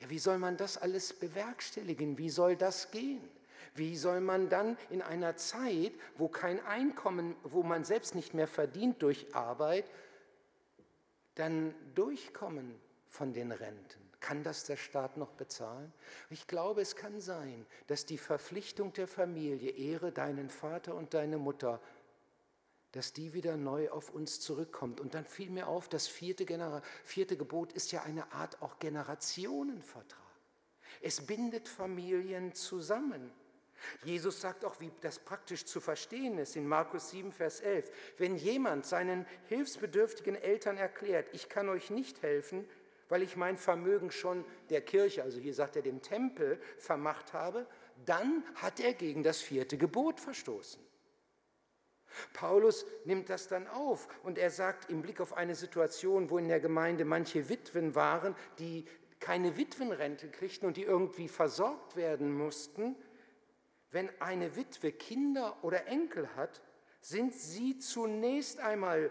Ja, 0.00 0.10
wie 0.10 0.20
soll 0.20 0.38
man 0.38 0.56
das 0.56 0.78
alles 0.78 1.12
bewerkstelligen? 1.12 2.16
Wie 2.16 2.30
soll 2.30 2.54
das 2.54 2.92
gehen? 2.92 3.28
Wie 3.74 3.96
soll 3.96 4.20
man 4.20 4.48
dann 4.48 4.76
in 4.90 5.02
einer 5.02 5.36
Zeit, 5.36 5.92
wo 6.16 6.28
kein 6.28 6.64
Einkommen, 6.64 7.34
wo 7.42 7.64
man 7.64 7.84
selbst 7.84 8.14
nicht 8.14 8.34
mehr 8.34 8.46
verdient 8.46 9.02
durch 9.02 9.34
Arbeit, 9.34 9.84
dann 11.38 11.74
durchkommen 11.94 12.74
von 13.08 13.32
den 13.32 13.52
Renten? 13.52 14.08
Kann 14.20 14.42
das 14.42 14.64
der 14.64 14.76
Staat 14.76 15.16
noch 15.16 15.30
bezahlen? 15.32 15.92
Ich 16.30 16.46
glaube, 16.46 16.80
es 16.80 16.96
kann 16.96 17.20
sein, 17.20 17.64
dass 17.86 18.04
die 18.04 18.18
Verpflichtung 18.18 18.92
der 18.92 19.06
Familie, 19.06 19.70
Ehre 19.70 20.10
deinen 20.10 20.50
Vater 20.50 20.94
und 20.94 21.14
deine 21.14 21.38
Mutter, 21.38 21.80
dass 22.92 23.12
die 23.12 23.32
wieder 23.32 23.56
neu 23.56 23.90
auf 23.90 24.10
uns 24.10 24.40
zurückkommt. 24.40 25.00
Und 25.00 25.14
dann 25.14 25.24
fiel 25.24 25.50
mir 25.50 25.68
auf, 25.68 25.88
das 25.88 26.08
vierte, 26.08 26.44
Genera 26.44 26.82
vierte 27.04 27.36
Gebot 27.36 27.72
ist 27.72 27.92
ja 27.92 28.02
eine 28.02 28.32
Art 28.32 28.60
auch 28.60 28.78
Generationenvertrag. 28.78 30.18
Es 31.00 31.24
bindet 31.24 31.68
Familien 31.68 32.54
zusammen. 32.54 33.30
Jesus 34.04 34.40
sagt 34.40 34.64
auch, 34.64 34.80
wie 34.80 34.90
das 35.00 35.18
praktisch 35.18 35.64
zu 35.64 35.80
verstehen 35.80 36.38
ist 36.38 36.56
in 36.56 36.66
Markus 36.66 37.10
7, 37.10 37.32
Vers 37.32 37.60
11. 37.60 37.90
Wenn 38.16 38.36
jemand 38.36 38.86
seinen 38.86 39.26
hilfsbedürftigen 39.48 40.36
Eltern 40.36 40.76
erklärt, 40.76 41.28
ich 41.32 41.48
kann 41.48 41.68
euch 41.68 41.90
nicht 41.90 42.22
helfen, 42.22 42.68
weil 43.08 43.22
ich 43.22 43.36
mein 43.36 43.56
Vermögen 43.56 44.10
schon 44.10 44.44
der 44.70 44.82
Kirche, 44.82 45.22
also 45.22 45.38
hier 45.38 45.54
sagt 45.54 45.76
er 45.76 45.82
dem 45.82 46.02
Tempel, 46.02 46.60
vermacht 46.76 47.32
habe, 47.32 47.66
dann 48.04 48.44
hat 48.56 48.80
er 48.80 48.94
gegen 48.94 49.22
das 49.22 49.40
vierte 49.40 49.78
Gebot 49.78 50.20
verstoßen. 50.20 50.82
Paulus 52.32 52.86
nimmt 53.04 53.28
das 53.28 53.48
dann 53.48 53.66
auf 53.68 54.08
und 54.22 54.38
er 54.38 54.50
sagt 54.50 54.90
im 54.90 55.02
Blick 55.02 55.20
auf 55.20 55.34
eine 55.34 55.54
Situation, 55.54 56.30
wo 56.30 56.38
in 56.38 56.48
der 56.48 56.60
Gemeinde 56.60 57.04
manche 57.04 57.48
Witwen 57.48 57.94
waren, 57.94 58.34
die 58.58 58.86
keine 59.20 59.56
Witwenrente 59.56 60.28
kriegten 60.28 60.66
und 60.66 60.76
die 60.76 60.84
irgendwie 60.84 61.28
versorgt 61.28 61.96
werden 61.96 62.32
mussten, 62.32 62.96
wenn 63.90 64.10
eine 64.20 64.56
Witwe 64.56 64.92
Kinder 64.92 65.56
oder 65.62 65.86
Enkel 65.86 66.28
hat, 66.36 66.60
sind 67.00 67.34
sie 67.34 67.78
zunächst 67.78 68.60
einmal 68.60 69.10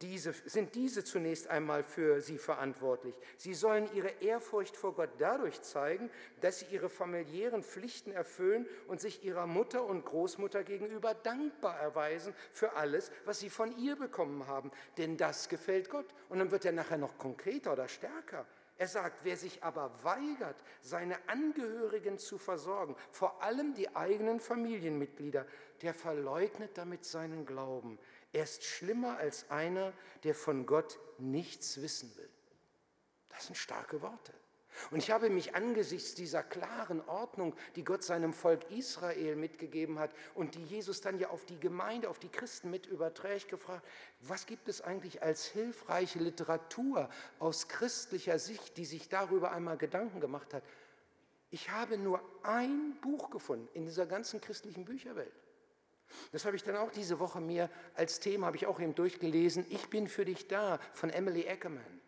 diese, 0.00 0.32
sind 0.32 0.74
diese 0.74 1.04
zunächst 1.04 1.48
einmal 1.48 1.84
für 1.84 2.20
sie 2.20 2.38
verantwortlich. 2.38 3.14
Sie 3.36 3.54
sollen 3.54 3.88
ihre 3.94 4.08
Ehrfurcht 4.20 4.76
vor 4.76 4.94
Gott 4.94 5.10
dadurch 5.18 5.60
zeigen, 5.62 6.10
dass 6.40 6.60
sie 6.60 6.66
ihre 6.66 6.88
familiären 6.88 7.62
Pflichten 7.62 8.10
erfüllen 8.10 8.66
und 8.88 9.00
sich 9.00 9.24
ihrer 9.24 9.46
Mutter 9.46 9.84
und 9.84 10.04
Großmutter 10.04 10.64
gegenüber 10.64 11.14
dankbar 11.14 11.78
erweisen 11.78 12.34
für 12.52 12.74
alles, 12.74 13.12
was 13.24 13.40
sie 13.40 13.50
von 13.50 13.76
ihr 13.78 13.96
bekommen 13.96 14.46
haben. 14.46 14.70
Denn 14.98 15.16
das 15.16 15.48
gefällt 15.48 15.90
Gott. 15.90 16.06
Und 16.28 16.38
dann 16.38 16.50
wird 16.50 16.64
er 16.64 16.72
nachher 16.72 16.98
noch 16.98 17.18
konkreter 17.18 17.72
oder 17.72 17.88
stärker. 17.88 18.46
Er 18.82 18.88
sagt, 18.88 19.22
wer 19.22 19.36
sich 19.36 19.62
aber 19.62 19.92
weigert, 20.02 20.56
seine 20.80 21.16
Angehörigen 21.28 22.18
zu 22.18 22.36
versorgen, 22.36 22.96
vor 23.12 23.40
allem 23.40 23.74
die 23.74 23.94
eigenen 23.94 24.40
Familienmitglieder, 24.40 25.46
der 25.82 25.94
verleugnet 25.94 26.76
damit 26.76 27.04
seinen 27.04 27.46
Glauben. 27.46 28.00
Er 28.32 28.42
ist 28.42 28.64
schlimmer 28.64 29.18
als 29.18 29.48
einer, 29.52 29.92
der 30.24 30.34
von 30.34 30.66
Gott 30.66 30.98
nichts 31.18 31.80
wissen 31.80 32.12
will. 32.16 32.28
Das 33.28 33.46
sind 33.46 33.54
starke 33.54 34.02
Worte. 34.02 34.34
Und 34.90 34.98
ich 34.98 35.10
habe 35.10 35.30
mich 35.30 35.54
angesichts 35.54 36.14
dieser 36.14 36.42
klaren 36.42 37.00
Ordnung, 37.08 37.54
die 37.76 37.84
Gott 37.84 38.02
seinem 38.02 38.32
Volk 38.32 38.70
Israel 38.70 39.36
mitgegeben 39.36 39.98
hat 39.98 40.10
und 40.34 40.54
die 40.54 40.64
Jesus 40.64 41.00
dann 41.00 41.18
ja 41.18 41.30
auf 41.30 41.44
die 41.44 41.60
Gemeinde, 41.60 42.08
auf 42.08 42.18
die 42.18 42.28
Christen 42.28 42.70
mit 42.70 42.86
überträgt, 42.86 43.48
gefragt, 43.48 43.86
was 44.20 44.46
gibt 44.46 44.68
es 44.68 44.80
eigentlich 44.80 45.22
als 45.22 45.46
hilfreiche 45.46 46.18
Literatur 46.18 47.08
aus 47.38 47.68
christlicher 47.68 48.38
Sicht, 48.38 48.76
die 48.76 48.84
sich 48.84 49.08
darüber 49.08 49.52
einmal 49.52 49.76
Gedanken 49.76 50.20
gemacht 50.20 50.54
hat. 50.54 50.62
Ich 51.50 51.70
habe 51.70 51.98
nur 51.98 52.22
ein 52.42 52.96
Buch 53.02 53.30
gefunden 53.30 53.68
in 53.74 53.84
dieser 53.84 54.06
ganzen 54.06 54.40
christlichen 54.40 54.84
Bücherwelt. 54.84 55.32
Das 56.30 56.44
habe 56.44 56.56
ich 56.56 56.62
dann 56.62 56.76
auch 56.76 56.90
diese 56.90 57.18
Woche 57.18 57.40
mir 57.40 57.70
als 57.94 58.20
Thema, 58.20 58.46
habe 58.46 58.56
ich 58.56 58.66
auch 58.66 58.80
eben 58.80 58.94
durchgelesen, 58.94 59.66
Ich 59.68 59.88
bin 59.88 60.08
für 60.08 60.24
dich 60.24 60.48
da 60.48 60.78
von 60.92 61.10
Emily 61.10 61.48
Ackerman. 61.48 62.00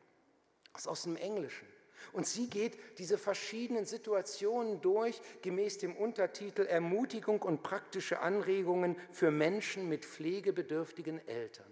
Das 0.73 0.83
ist 0.83 0.89
aus 0.89 1.03
dem 1.03 1.17
Englischen. 1.17 1.67
Und 2.13 2.27
sie 2.27 2.49
geht 2.49 2.77
diese 2.99 3.19
verschiedenen 3.19 3.85
Situationen 3.85 4.81
durch, 4.81 5.21
gemäß 5.43 5.79
dem 5.79 5.97
Untertitel 5.97 6.63
Ermutigung 6.63 7.43
und 7.43 7.63
praktische 7.63 8.21
Anregungen 8.21 8.97
für 9.13 9.31
Menschen 9.31 9.89
mit 9.89 10.05
pflegebedürftigen 10.05 11.27
Eltern. 11.27 11.67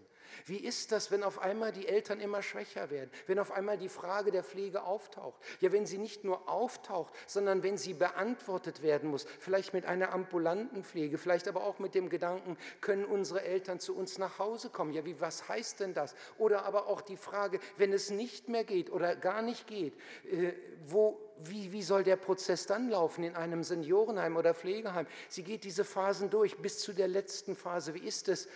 Wie 0.47 0.57
ist 0.57 0.93
das, 0.93 1.11
wenn 1.11 1.23
auf 1.23 1.39
einmal 1.39 1.73
die 1.73 1.89
Eltern 1.89 2.21
immer 2.21 2.43
schwächer 2.43 2.91
werden, 2.91 3.11
wenn 3.27 3.39
auf 3.39 3.53
einmal 3.53 3.79
die 3.79 3.89
Frage 3.89 4.31
der 4.31 4.45
Pflege 4.45 4.83
auftaucht? 4.83 5.41
Ja, 5.61 5.73
wenn 5.73 5.87
sie 5.87 5.99
nicht 5.99 6.25
nur 6.25 6.49
auftaucht, 6.49 7.13
sondern 7.27 7.63
wenn 7.63 7.77
sie 7.77 7.95
beantwortet 7.95 8.83
werden 8.83 9.11
muss, 9.11 9.27
vielleicht 9.41 9.75
mit 9.75 9.87
einer 9.87 10.13
ambulanten 10.13 10.85
Pflege, 10.85 11.19
vielleicht 11.19 11.49
aber 11.49 11.65
auch 11.65 11.79
mit 11.79 11.95
dem 11.95 12.09
Gedanken, 12.09 12.57
können 12.81 13.05
unsere 13.05 13.43
Eltern 13.43 13.81
zu 13.81 13.97
uns 13.97 14.19
nach 14.19 14.39
Hause 14.39 14.71
kommen? 14.71 14.93
Ja, 14.93 15.05
wie, 15.05 15.21
was 15.21 15.49
heißt 15.49 15.81
denn 15.81 15.95
das? 15.95 16.15
Oder 16.39 16.65
aber 16.65 16.87
auch 16.87 17.01
die 17.01 17.17
Frage, 17.17 17.61
wenn 17.77 17.93
es 17.93 18.11
nicht 18.11 18.49
mehr 18.49 18.65
geht 18.65 18.91
oder 18.91 19.17
gar 19.17 19.43
nicht 19.43 19.67
geht, 19.67 19.95
äh, 20.31 20.53
wo, 20.87 21.19
wie, 21.39 21.73
wie 21.73 21.83
soll 21.83 22.05
der 22.05 22.17
Prozess 22.17 22.67
dann 22.67 22.89
laufen 22.89 23.25
in 23.25 23.35
einem 23.35 23.63
Seniorenheim 23.63 24.37
oder 24.37 24.55
Pflegeheim? 24.55 25.07
Sie 25.29 25.43
geht 25.43 25.65
diese 25.65 25.85
Phasen 25.85 26.31
durch 26.31 26.59
bis 26.59 26.79
zu 26.79 26.93
der 26.93 27.09
letzten 27.09 27.57
Phase. 27.57 27.95
Wie 27.95 28.07
ist 28.07 28.29
es? 28.29 28.49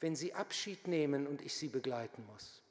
Wenn 0.00 0.16
sie 0.16 0.34
Abschied 0.34 0.86
nehmen 0.86 1.26
und 1.26 1.42
ich 1.42 1.54
sie 1.54 1.68
begleiten 1.68 2.24
muss. 2.26 2.62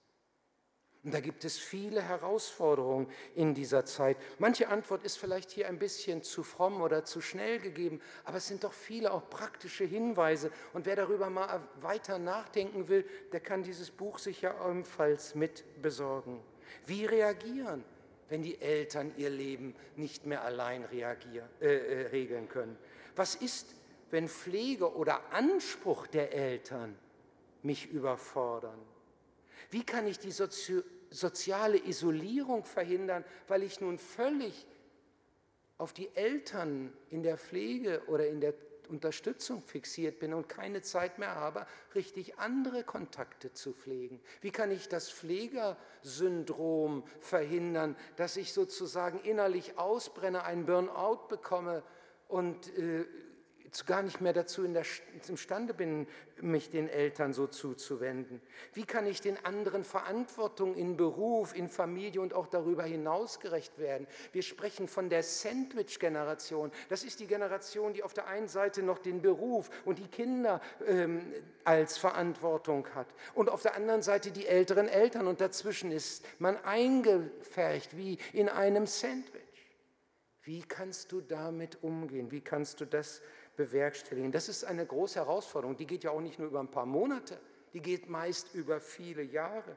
Und 1.07 1.13
da 1.13 1.21
gibt 1.21 1.45
es 1.45 1.57
viele 1.57 2.01
Herausforderungen 2.01 3.07
in 3.33 3.53
dieser 3.53 3.85
Zeit. 3.85 4.17
Manche 4.39 4.67
Antwort 4.67 5.05
ist 5.05 5.17
vielleicht 5.17 5.51
hier 5.51 5.69
ein 5.69 5.79
bisschen 5.79 6.21
zu 6.21 6.43
fromm 6.43 6.81
oder 6.81 7.05
zu 7.05 7.21
schnell 7.21 7.59
gegeben, 7.59 8.01
aber 8.25 8.39
es 8.39 8.47
sind 8.47 8.65
doch 8.65 8.73
viele 8.73 9.13
auch 9.13 9.29
praktische 9.29 9.85
Hinweise. 9.85 10.51
Und 10.73 10.85
wer 10.85 10.97
darüber 10.97 11.29
mal 11.29 11.61
weiter 11.79 12.19
nachdenken 12.19 12.89
will, 12.89 13.05
der 13.31 13.39
kann 13.39 13.63
dieses 13.63 13.89
Buch 13.89 14.19
sich 14.19 14.41
ja 14.41 14.53
ebenfalls 14.69 15.33
mit 15.33 15.63
besorgen. 15.81 16.41
Wie 16.85 17.05
reagieren, 17.05 17.85
wenn 18.27 18.41
die 18.41 18.59
Eltern 18.59 19.13
ihr 19.15 19.29
Leben 19.29 19.75
nicht 19.95 20.25
mehr 20.25 20.43
allein 20.43 20.83
äh, 20.91 21.05
äh, 21.61 22.07
regeln 22.07 22.49
können? 22.49 22.77
Was 23.15 23.35
ist, 23.35 23.75
wenn 24.11 24.27
Pflege 24.27 24.93
oder 24.93 25.31
Anspruch 25.31 26.07
der 26.07 26.33
Eltern 26.33 26.97
mich 27.67 27.91
überfordern? 27.91 28.79
Wie 29.69 29.83
kann 29.83 30.07
ich 30.07 30.17
die 30.17 30.31
Sozi 30.31 30.81
soziale 31.09 31.77
Isolierung 31.77 32.65
verhindern, 32.65 33.23
weil 33.47 33.63
ich 33.63 33.79
nun 33.79 33.97
völlig 33.97 34.67
auf 35.77 35.93
die 35.93 36.13
Eltern 36.15 36.91
in 37.09 37.23
der 37.23 37.37
Pflege 37.37 38.01
oder 38.07 38.27
in 38.27 38.41
der 38.41 38.53
Unterstützung 38.89 39.61
fixiert 39.63 40.19
bin 40.19 40.33
und 40.33 40.49
keine 40.49 40.81
Zeit 40.81 41.17
mehr 41.17 41.35
habe, 41.35 41.65
richtig 41.95 42.39
andere 42.39 42.83
Kontakte 42.83 43.53
zu 43.53 43.71
pflegen? 43.73 44.19
Wie 44.41 44.51
kann 44.51 44.69
ich 44.71 44.89
das 44.89 45.09
Pflegersyndrom 45.09 47.03
verhindern, 47.19 47.95
dass 48.15 48.35
ich 48.35 48.51
sozusagen 48.53 49.19
innerlich 49.19 49.77
ausbrenne, 49.77 50.43
einen 50.43 50.65
Burnout 50.65 51.27
bekomme 51.29 51.83
und 52.27 52.77
äh, 52.77 53.05
gar 53.85 54.01
nicht 54.01 54.21
mehr 54.21 54.33
dazu 54.33 54.63
in 54.63 54.73
der, 54.73 54.85
imstande 55.27 55.73
bin, 55.73 56.07
mich 56.41 56.69
den 56.69 56.87
Eltern 56.87 57.33
so 57.33 57.47
zuzuwenden? 57.47 58.41
Wie 58.73 58.85
kann 58.85 59.05
ich 59.05 59.21
den 59.21 59.43
anderen 59.45 59.83
Verantwortung 59.83 60.75
in 60.75 60.95
Beruf, 60.95 61.55
in 61.55 61.67
Familie 61.67 62.21
und 62.21 62.33
auch 62.33 62.47
darüber 62.47 62.83
hinaus 62.83 63.39
gerecht 63.39 63.77
werden? 63.77 64.07
Wir 64.31 64.41
sprechen 64.41 64.87
von 64.87 65.09
der 65.09 65.23
Sandwich-Generation. 65.23 66.71
Das 66.89 67.03
ist 67.03 67.19
die 67.19 67.27
Generation, 67.27 67.93
die 67.93 68.03
auf 68.03 68.13
der 68.13 68.27
einen 68.27 68.47
Seite 68.47 68.83
noch 68.83 68.99
den 68.99 69.21
Beruf 69.21 69.69
und 69.85 69.99
die 69.99 70.07
Kinder 70.07 70.61
ähm, 70.85 71.33
als 71.63 71.97
Verantwortung 71.97 72.87
hat 72.95 73.07
und 73.33 73.49
auf 73.49 73.61
der 73.61 73.75
anderen 73.75 74.01
Seite 74.01 74.31
die 74.31 74.47
älteren 74.47 74.87
Eltern 74.87 75.27
und 75.27 75.41
dazwischen 75.41 75.91
ist 75.91 76.25
man 76.39 76.55
eingefärcht 76.63 77.97
wie 77.97 78.17
in 78.31 78.47
einem 78.47 78.87
Sandwich. 78.87 79.43
Wie 80.43 80.61
kannst 80.61 81.11
du 81.11 81.19
damit 81.19 81.83
umgehen? 81.83 82.31
Wie 82.31 82.39
kannst 82.39 82.79
du 82.79 82.85
das 82.85 83.21
bewerkstelligen. 83.57 84.31
Das 84.31 84.47
ist 84.47 84.63
eine 84.63 84.85
große 84.85 85.19
Herausforderung. 85.19 85.75
Die 85.75 85.85
geht 85.85 86.05
ja 86.05 86.11
auch 86.11 86.21
nicht 86.21 86.39
nur 86.39 86.47
über 86.47 86.61
ein 86.61 86.71
paar 86.71 86.85
Monate, 86.85 87.37
die 87.73 87.81
geht 87.81 88.07
meist 88.07 88.53
über 88.55 88.79
viele 88.79 89.23
Jahre. 89.23 89.75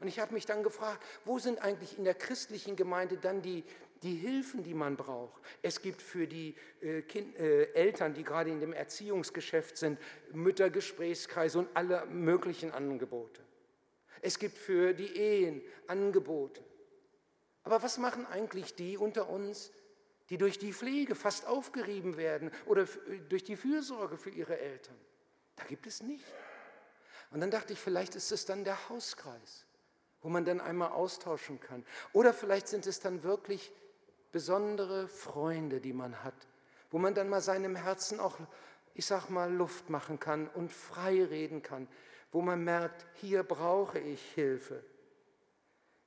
Und 0.00 0.08
ich 0.08 0.20
habe 0.20 0.32
mich 0.32 0.46
dann 0.46 0.62
gefragt, 0.62 1.02
wo 1.24 1.38
sind 1.38 1.60
eigentlich 1.60 1.98
in 1.98 2.04
der 2.04 2.14
christlichen 2.14 2.76
Gemeinde 2.76 3.16
dann 3.16 3.42
die, 3.42 3.64
die 4.02 4.14
Hilfen, 4.14 4.62
die 4.62 4.74
man 4.74 4.96
braucht? 4.96 5.42
Es 5.62 5.82
gibt 5.82 6.00
für 6.00 6.26
die 6.26 6.54
äh, 6.80 7.02
kind, 7.02 7.36
äh, 7.38 7.72
Eltern, 7.72 8.14
die 8.14 8.24
gerade 8.24 8.50
in 8.50 8.60
dem 8.60 8.72
Erziehungsgeschäft 8.72 9.76
sind, 9.76 9.98
Müttergesprächskreise 10.32 11.58
und 11.58 11.68
alle 11.74 12.06
möglichen 12.06 12.70
Angebote. 12.70 13.42
Es 14.20 14.38
gibt 14.38 14.56
für 14.56 14.94
die 14.94 15.16
Ehen 15.16 15.62
Angebote. 15.88 16.62
Aber 17.64 17.82
was 17.82 17.98
machen 17.98 18.26
eigentlich 18.26 18.74
die 18.74 18.96
unter 18.96 19.28
uns, 19.28 19.72
die 20.30 20.38
durch 20.38 20.58
die 20.58 20.72
Pflege 20.72 21.14
fast 21.14 21.46
aufgerieben 21.46 22.16
werden 22.16 22.50
oder 22.66 22.86
durch 23.28 23.44
die 23.44 23.56
Fürsorge 23.56 24.16
für 24.16 24.30
ihre 24.30 24.58
Eltern. 24.58 24.96
Da 25.56 25.64
gibt 25.64 25.86
es 25.86 26.02
nicht. 26.02 26.24
Und 27.30 27.40
dann 27.40 27.50
dachte 27.50 27.72
ich, 27.72 27.78
vielleicht 27.78 28.14
ist 28.14 28.30
es 28.30 28.44
dann 28.44 28.64
der 28.64 28.88
Hauskreis, 28.88 29.66
wo 30.20 30.28
man 30.28 30.44
dann 30.44 30.60
einmal 30.60 30.92
austauschen 30.92 31.60
kann. 31.60 31.84
Oder 32.12 32.34
vielleicht 32.34 32.68
sind 32.68 32.86
es 32.86 33.00
dann 33.00 33.22
wirklich 33.22 33.72
besondere 34.32 35.08
Freunde, 35.08 35.80
die 35.80 35.92
man 35.92 36.22
hat, 36.24 36.34
wo 36.90 36.98
man 36.98 37.14
dann 37.14 37.28
mal 37.28 37.40
seinem 37.40 37.76
Herzen 37.76 38.20
auch, 38.20 38.38
ich 38.94 39.06
sag 39.06 39.28
mal, 39.28 39.52
Luft 39.52 39.90
machen 39.90 40.18
kann 40.20 40.48
und 40.48 40.72
frei 40.72 41.24
reden 41.24 41.62
kann, 41.62 41.88
wo 42.32 42.40
man 42.40 42.64
merkt, 42.64 43.06
hier 43.14 43.42
brauche 43.42 43.98
ich 43.98 44.22
Hilfe. 44.32 44.84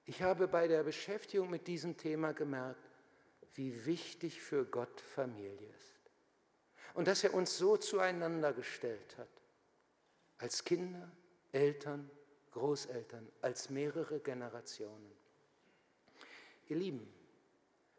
Ich 0.05 0.21
habe 0.21 0.47
bei 0.47 0.67
der 0.67 0.83
Beschäftigung 0.83 1.49
mit 1.49 1.67
diesem 1.67 1.97
Thema 1.97 2.33
gemerkt, 2.33 2.84
wie 3.55 3.85
wichtig 3.85 4.41
für 4.41 4.65
Gott 4.65 5.01
Familie 5.01 5.69
ist. 5.69 5.99
Und 6.93 7.07
dass 7.07 7.23
er 7.23 7.33
uns 7.33 7.57
so 7.57 7.77
zueinander 7.77 8.53
gestellt 8.53 9.17
hat, 9.17 9.29
als 10.37 10.63
Kinder, 10.63 11.11
Eltern, 11.51 12.09
Großeltern, 12.51 13.29
als 13.41 13.69
mehrere 13.69 14.19
Generationen. 14.19 15.11
Ihr 16.67 16.77
Lieben, 16.77 17.13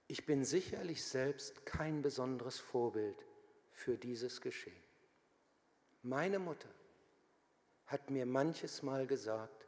ich 0.09 0.25
bin 0.25 0.45
sicherlich 0.45 1.05
selbst 1.05 1.67
kein 1.67 2.03
besonderes 2.03 2.59
Vorbild 2.59 3.27
für 3.71 3.99
dieses 3.99 4.41
Geschehen. 4.41 4.83
Meine 6.03 6.39
Mutter 6.39 6.69
hat 7.87 8.11
mir 8.11 8.27
manches 8.27 8.83
Mal 8.83 9.07
gesagt, 9.07 9.67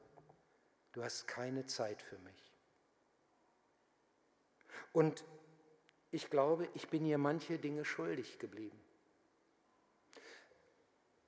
du 0.93 1.03
hast 1.03 1.27
keine 1.27 1.67
Zeit 1.67 2.01
für 2.03 2.19
mich. 2.19 2.53
Und 4.93 5.25
ich 6.11 6.31
glaube, 6.31 6.69
ich 6.75 6.89
bin 6.89 7.05
ihr 7.05 7.19
manche 7.19 7.59
Dinge 7.59 7.85
schuldig 7.85 8.39
geblieben. 8.39 8.79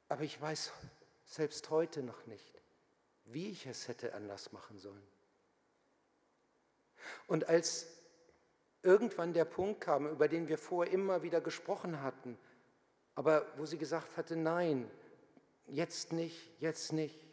Aber 0.09 0.23
ich 0.23 0.41
weiß 0.41 0.73
selbst 1.25 1.71
heute 1.71 2.03
noch 2.03 2.27
nicht, 2.27 2.63
wie 3.27 3.51
ich 3.51 3.67
es 3.67 3.89
hätte 3.89 4.15
anders 4.15 4.53
machen 4.53 4.79
sollen. 4.79 5.07
Und 7.27 7.49
als 7.49 7.87
irgendwann 8.83 9.33
der 9.33 9.45
Punkt 9.45 9.81
kam, 9.83 10.07
über 10.07 10.29
den 10.29 10.49
wir 10.49 10.59
vorher 10.59 10.93
immer 10.93 11.23
wieder 11.23 11.41
gesprochen 11.41 12.03
hatten, 12.03 12.39
aber 13.15 13.47
wo 13.57 13.67
sie 13.67 13.79
gesagt 13.79 14.17
hatte, 14.17 14.37
nein, 14.37 14.91
jetzt 15.67 16.13
nicht, 16.13 16.51
jetzt 16.61 16.93
nicht, 16.93 17.27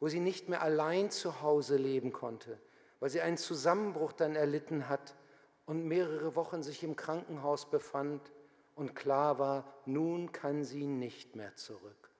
wo 0.00 0.08
sie 0.08 0.20
nicht 0.20 0.48
mehr 0.48 0.62
allein 0.62 1.10
zu 1.10 1.40
Hause 1.40 1.76
leben 1.76 2.12
konnte, 2.12 2.60
weil 3.00 3.10
sie 3.10 3.22
einen 3.22 3.38
Zusammenbruch 3.38 4.12
dann 4.12 4.36
erlitten 4.36 4.88
hat, 4.88 5.14
und 5.66 5.84
mehrere 5.86 6.36
Wochen 6.36 6.62
sich 6.62 6.82
im 6.82 6.96
Krankenhaus 6.96 7.70
befand 7.70 8.32
und 8.74 8.94
klar 8.94 9.38
war, 9.38 9.72
nun 9.86 10.32
kann 10.32 10.64
sie 10.64 10.86
nicht 10.86 11.36
mehr 11.36 11.54
zurück. 11.56 12.10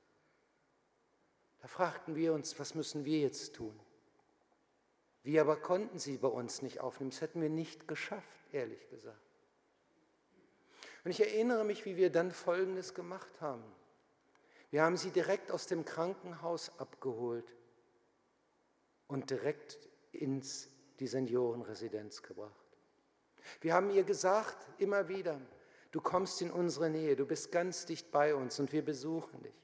Da 1.60 1.68
fragten 1.68 2.14
wir 2.14 2.32
uns, 2.34 2.58
was 2.58 2.74
müssen 2.74 3.04
wir 3.04 3.20
jetzt 3.20 3.54
tun? 3.54 3.78
Wir 5.22 5.40
aber 5.40 5.56
konnten 5.56 5.98
sie 5.98 6.18
bei 6.18 6.28
uns 6.28 6.60
nicht 6.60 6.80
aufnehmen. 6.80 7.10
Das 7.10 7.22
hätten 7.22 7.40
wir 7.40 7.48
nicht 7.48 7.88
geschafft, 7.88 8.28
ehrlich 8.52 8.88
gesagt. 8.90 9.18
Und 11.04 11.10
ich 11.10 11.20
erinnere 11.20 11.64
mich, 11.64 11.84
wie 11.86 11.96
wir 11.96 12.10
dann 12.10 12.30
Folgendes 12.30 12.94
gemacht 12.94 13.40
haben. 13.40 13.64
Wir 14.70 14.82
haben 14.82 14.96
sie 14.96 15.10
direkt 15.10 15.50
aus 15.50 15.66
dem 15.66 15.84
Krankenhaus 15.84 16.78
abgeholt 16.78 17.54
und 19.06 19.30
direkt 19.30 19.78
ins 20.12 20.68
die 20.98 21.06
Seniorenresidenz 21.06 22.22
gebracht. 22.22 22.63
Wir 23.60 23.74
haben 23.74 23.90
ihr 23.90 24.04
gesagt, 24.04 24.56
immer 24.78 25.08
wieder, 25.08 25.40
du 25.90 26.00
kommst 26.00 26.40
in 26.42 26.50
unsere 26.50 26.90
Nähe, 26.90 27.16
du 27.16 27.26
bist 27.26 27.52
ganz 27.52 27.86
dicht 27.86 28.10
bei 28.10 28.34
uns 28.34 28.58
und 28.58 28.72
wir 28.72 28.84
besuchen 28.84 29.42
dich. 29.42 29.54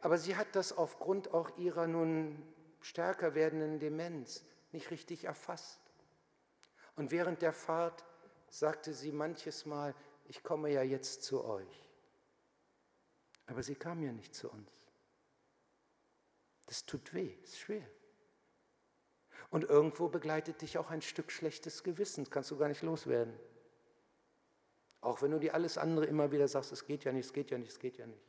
Aber 0.00 0.18
sie 0.18 0.36
hat 0.36 0.54
das 0.54 0.76
aufgrund 0.76 1.32
auch 1.32 1.56
ihrer 1.56 1.86
nun 1.86 2.42
stärker 2.80 3.34
werdenden 3.34 3.78
Demenz 3.78 4.44
nicht 4.72 4.90
richtig 4.90 5.24
erfasst. 5.24 5.80
Und 6.96 7.10
während 7.10 7.42
der 7.42 7.52
Fahrt 7.52 8.04
sagte 8.48 8.92
sie 8.92 9.12
manches 9.12 9.66
Mal, 9.66 9.94
ich 10.26 10.42
komme 10.42 10.70
ja 10.70 10.82
jetzt 10.82 11.22
zu 11.22 11.44
euch. 11.44 11.90
Aber 13.46 13.62
sie 13.62 13.74
kam 13.74 14.02
ja 14.02 14.12
nicht 14.12 14.34
zu 14.34 14.50
uns. 14.50 14.70
Das 16.66 16.84
tut 16.86 17.12
weh, 17.14 17.34
ist 17.42 17.58
schwer. 17.58 17.86
Und 19.54 19.62
irgendwo 19.62 20.08
begleitet 20.08 20.62
dich 20.62 20.78
auch 20.78 20.90
ein 20.90 21.00
Stück 21.00 21.30
schlechtes 21.30 21.84
Gewissen, 21.84 22.28
kannst 22.28 22.50
du 22.50 22.56
gar 22.56 22.66
nicht 22.66 22.82
loswerden. 22.82 23.32
Auch 25.00 25.22
wenn 25.22 25.30
du 25.30 25.38
dir 25.38 25.54
alles 25.54 25.78
andere 25.78 26.06
immer 26.06 26.32
wieder 26.32 26.48
sagst, 26.48 26.72
es 26.72 26.86
geht 26.86 27.04
ja 27.04 27.12
nicht, 27.12 27.26
es 27.26 27.32
geht 27.32 27.52
ja 27.52 27.58
nicht, 27.58 27.70
es 27.70 27.78
geht 27.78 27.96
ja 27.96 28.04
nicht. 28.04 28.26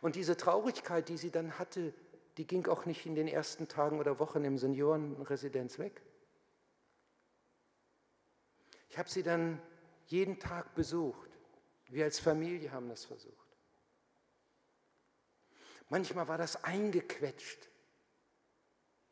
Und 0.00 0.16
diese 0.16 0.38
Traurigkeit, 0.38 1.10
die 1.10 1.18
sie 1.18 1.30
dann 1.30 1.58
hatte, 1.58 1.92
die 2.38 2.46
ging 2.46 2.66
auch 2.68 2.86
nicht 2.86 3.04
in 3.04 3.14
den 3.14 3.28
ersten 3.28 3.68
Tagen 3.68 4.00
oder 4.00 4.18
Wochen 4.18 4.42
im 4.42 4.56
Seniorenresidenz 4.56 5.78
weg. 5.78 6.00
Ich 8.88 8.96
habe 8.96 9.10
sie 9.10 9.22
dann 9.22 9.60
jeden 10.06 10.40
Tag 10.40 10.74
besucht. 10.74 11.28
Wir 11.88 12.06
als 12.06 12.18
Familie 12.18 12.72
haben 12.72 12.88
das 12.88 13.04
versucht. 13.04 13.54
Manchmal 15.90 16.26
war 16.26 16.38
das 16.38 16.64
eingequetscht. 16.64 17.68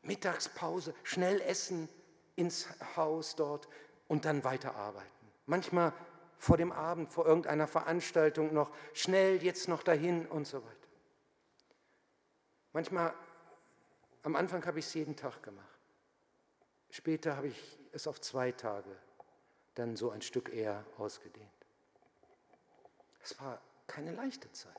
Mittagspause, 0.01 0.93
schnell 1.03 1.41
essen 1.41 1.89
ins 2.35 2.67
Haus 2.95 3.35
dort 3.35 3.67
und 4.07 4.25
dann 4.25 4.43
weiterarbeiten. 4.43 5.09
Manchmal 5.45 5.93
vor 6.37 6.57
dem 6.57 6.71
Abend, 6.71 7.11
vor 7.11 7.25
irgendeiner 7.25 7.67
Veranstaltung 7.67 8.53
noch 8.53 8.71
schnell 8.93 9.43
jetzt 9.43 9.67
noch 9.67 9.83
dahin 9.83 10.25
und 10.25 10.47
so 10.47 10.63
weiter. 10.63 10.75
Manchmal, 12.71 13.13
am 14.23 14.35
Anfang 14.35 14.65
habe 14.65 14.79
ich 14.79 14.85
es 14.85 14.93
jeden 14.93 15.15
Tag 15.15 15.43
gemacht. 15.43 15.65
Später 16.91 17.35
habe 17.35 17.47
ich 17.47 17.79
es 17.91 18.07
auf 18.07 18.21
zwei 18.21 18.51
Tage 18.51 18.95
dann 19.75 19.95
so 19.95 20.11
ein 20.11 20.21
Stück 20.21 20.49
eher 20.49 20.85
ausgedehnt. 20.97 21.49
Es 23.21 23.39
war 23.39 23.61
keine 23.87 24.11
leichte 24.11 24.51
Zeit. 24.51 24.73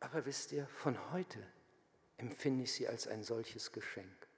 Aber 0.00 0.24
wisst 0.24 0.52
ihr, 0.52 0.66
von 0.68 0.96
heute 1.12 1.44
empfinde 2.18 2.64
ich 2.64 2.72
sie 2.72 2.86
als 2.86 3.08
ein 3.08 3.22
solches 3.22 3.72
Geschenk. 3.72 4.28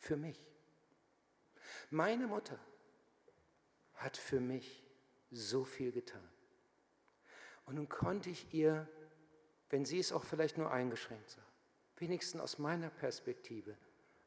Für 0.00 0.16
mich. 0.16 0.44
Meine 1.90 2.26
Mutter 2.26 2.58
hat 3.94 4.16
für 4.16 4.40
mich 4.40 4.82
so 5.30 5.64
viel 5.64 5.92
getan. 5.92 6.28
Und 7.66 7.76
nun 7.76 7.88
konnte 7.88 8.30
ich 8.30 8.52
ihr, 8.52 8.88
wenn 9.70 9.84
sie 9.84 9.98
es 9.98 10.12
auch 10.12 10.24
vielleicht 10.24 10.58
nur 10.58 10.70
eingeschränkt 10.70 11.30
sah, 11.30 11.46
wenigstens 11.96 12.40
aus 12.40 12.58
meiner 12.58 12.90
Perspektive 12.90 13.76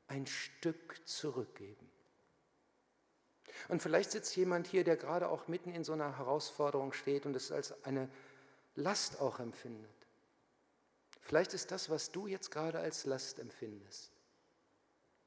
ein 0.07 0.25
Stück 0.25 1.05
zurückgeben. 1.07 1.89
Und 3.69 3.81
vielleicht 3.81 4.11
sitzt 4.11 4.35
jemand 4.35 4.67
hier, 4.67 4.83
der 4.83 4.97
gerade 4.97 5.29
auch 5.29 5.47
mitten 5.47 5.73
in 5.73 5.83
so 5.83 5.93
einer 5.93 6.17
Herausforderung 6.17 6.93
steht 6.93 7.25
und 7.25 7.35
es 7.35 7.51
als 7.51 7.83
eine 7.83 8.09
Last 8.75 9.19
auch 9.19 9.39
empfindet. 9.39 9.96
Vielleicht 11.27 11.53
ist 11.53 11.71
das, 11.71 11.89
was 11.89 12.09
du 12.09 12.25
jetzt 12.27 12.51
gerade 12.51 12.79
als 12.79 13.05
Last 13.05 13.39
empfindest, 13.39 14.13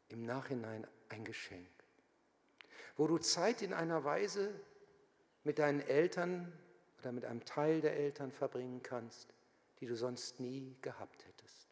im 0.09 0.25
Nachhinein 0.25 0.87
ein 1.11 1.27
Geschenk, 1.27 1.69
wo 2.97 3.07
du 3.07 3.19
Zeit 3.19 3.61
in 3.61 3.75
einer 3.75 4.03
Weise 4.03 4.51
mit 5.45 5.59
deinen 5.59 5.81
Eltern 5.81 6.51
oder 7.01 7.13
mit 7.13 7.27
einem 7.27 7.45
Teil 7.45 7.83
der 7.83 7.99
Eltern 7.99 8.33
verbringen 8.33 8.83
kannst, 8.83 9.35
die 9.81 9.87
du 9.87 9.95
sonst 9.95 10.41
nie 10.41 10.75
gehabt 10.81 11.27
hättest. 11.27 11.69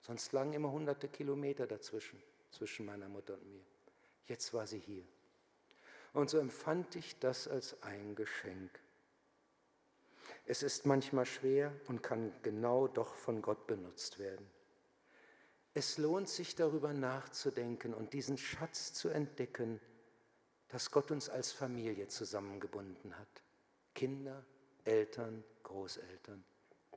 Sonst 0.00 0.32
lagen 0.32 0.52
immer 0.52 0.72
hunderte 0.72 1.06
Kilometer 1.06 1.68
dazwischen, 1.68 2.20
zwischen 2.50 2.84
meiner 2.84 3.08
Mutter 3.08 3.34
und 3.34 3.48
mir. 3.48 3.64
Jetzt 4.24 4.54
war 4.54 4.66
sie 4.66 4.80
hier. 4.80 5.04
Und 6.14 6.30
so 6.30 6.38
empfand 6.38 6.96
ich 6.96 7.16
das 7.20 7.46
als 7.46 7.80
ein 7.84 8.16
Geschenk. 8.16 8.80
Es 10.48 10.62
ist 10.62 10.86
manchmal 10.86 11.26
schwer 11.26 11.72
und 11.88 12.04
kann 12.04 12.32
genau 12.42 12.86
doch 12.86 13.14
von 13.14 13.42
Gott 13.42 13.66
benutzt 13.66 14.20
werden. 14.20 14.46
Es 15.74 15.98
lohnt 15.98 16.28
sich 16.28 16.54
darüber 16.54 16.92
nachzudenken 16.92 17.92
und 17.92 18.12
diesen 18.12 18.38
Schatz 18.38 18.94
zu 18.94 19.08
entdecken, 19.08 19.80
dass 20.68 20.92
Gott 20.92 21.10
uns 21.10 21.28
als 21.28 21.52
Familie 21.52 22.06
zusammengebunden 22.06 23.18
hat. 23.18 23.42
Kinder, 23.94 24.44
Eltern, 24.84 25.42
Großeltern. 25.64 26.44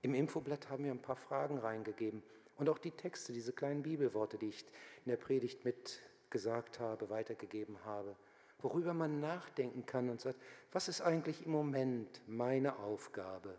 Im 0.01 0.13
Infoblatt 0.13 0.69
haben 0.69 0.85
wir 0.85 0.91
ein 0.91 1.01
paar 1.01 1.15
Fragen 1.15 1.57
reingegeben 1.57 2.23
und 2.55 2.69
auch 2.69 2.77
die 2.77 2.91
Texte, 2.91 3.33
diese 3.33 3.51
kleinen 3.51 3.81
Bibelworte, 3.81 4.37
die 4.37 4.49
ich 4.49 4.65
in 5.05 5.09
der 5.09 5.17
Predigt 5.17 5.65
mitgesagt 5.65 6.79
habe, 6.79 7.09
weitergegeben 7.09 7.83
habe, 7.83 8.15
worüber 8.61 8.93
man 8.93 9.19
nachdenken 9.19 9.85
kann 9.85 10.09
und 10.09 10.21
sagt, 10.21 10.39
was 10.71 10.87
ist 10.87 11.01
eigentlich 11.01 11.45
im 11.45 11.51
Moment 11.51 12.21
meine 12.27 12.77
Aufgabe? 12.79 13.55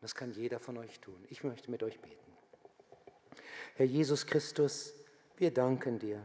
Das 0.00 0.14
kann 0.14 0.32
jeder 0.32 0.60
von 0.60 0.78
euch 0.78 1.00
tun. 1.00 1.24
Ich 1.28 1.44
möchte 1.44 1.70
mit 1.70 1.82
euch 1.82 2.00
beten. 2.00 2.32
Herr 3.74 3.86
Jesus 3.86 4.26
Christus, 4.26 4.94
wir 5.36 5.52
danken 5.52 5.98
dir 5.98 6.22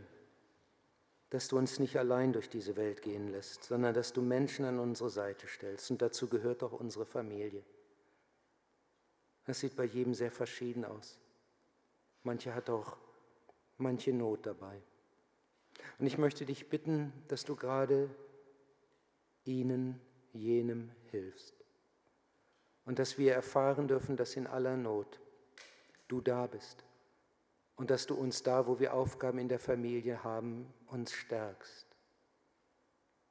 dass 1.33 1.47
du 1.47 1.57
uns 1.57 1.79
nicht 1.79 1.97
allein 1.97 2.31
durch 2.31 2.47
diese 2.47 2.75
Welt 2.75 3.01
gehen 3.01 3.29
lässt, 3.29 3.63
sondern 3.63 3.95
dass 3.95 4.13
du 4.13 4.21
Menschen 4.21 4.65
an 4.65 4.77
unsere 4.77 5.09
Seite 5.09 5.47
stellst. 5.47 5.89
Und 5.89 5.99
dazu 5.99 6.27
gehört 6.27 6.61
auch 6.61 6.73
unsere 6.73 7.07
Familie. 7.07 7.63
Das 9.45 9.59
sieht 9.59 9.75
bei 9.75 9.85
jedem 9.85 10.13
sehr 10.13 10.29
verschieden 10.29 10.85
aus. 10.85 11.17
Manche 12.21 12.53
hat 12.53 12.69
auch 12.69 12.97
manche 13.79 14.13
Not 14.13 14.45
dabei. 14.45 14.79
Und 15.99 16.07
ich 16.07 16.17
möchte 16.17 16.45
dich 16.45 16.69
bitten, 16.69 17.13
dass 17.27 17.45
du 17.45 17.55
gerade 17.55 18.09
ihnen, 19.45 19.99
jenem 20.33 20.91
hilfst. 21.11 21.53
Und 22.85 22.99
dass 22.99 23.17
wir 23.17 23.33
erfahren 23.33 23.87
dürfen, 23.87 24.17
dass 24.17 24.35
in 24.35 24.47
aller 24.47 24.75
Not 24.75 25.19
du 26.07 26.21
da 26.21 26.47
bist 26.47 26.83
und 27.75 27.89
dass 27.89 28.05
du 28.05 28.15
uns 28.15 28.43
da, 28.43 28.67
wo 28.67 28.79
wir 28.79 28.93
Aufgaben 28.93 29.39
in 29.39 29.47
der 29.47 29.59
Familie 29.59 30.23
haben, 30.23 30.71
uns 30.87 31.13
stärkst, 31.13 31.87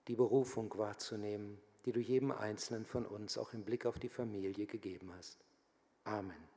die 0.09 0.16
Berufung 0.16 0.72
wahrzunehmen, 0.78 1.61
die 1.85 1.92
du 1.92 2.00
jedem 2.00 2.31
Einzelnen 2.31 2.85
von 2.85 3.07
uns 3.07 3.37
auch 3.38 3.52
im 3.52 3.64
Blick 3.64 3.87
auf 3.87 3.98
die 3.98 4.09
Familie 4.09 4.66
gegeben 4.66 5.12
hast. 5.16 5.44
Amen. 6.05 6.52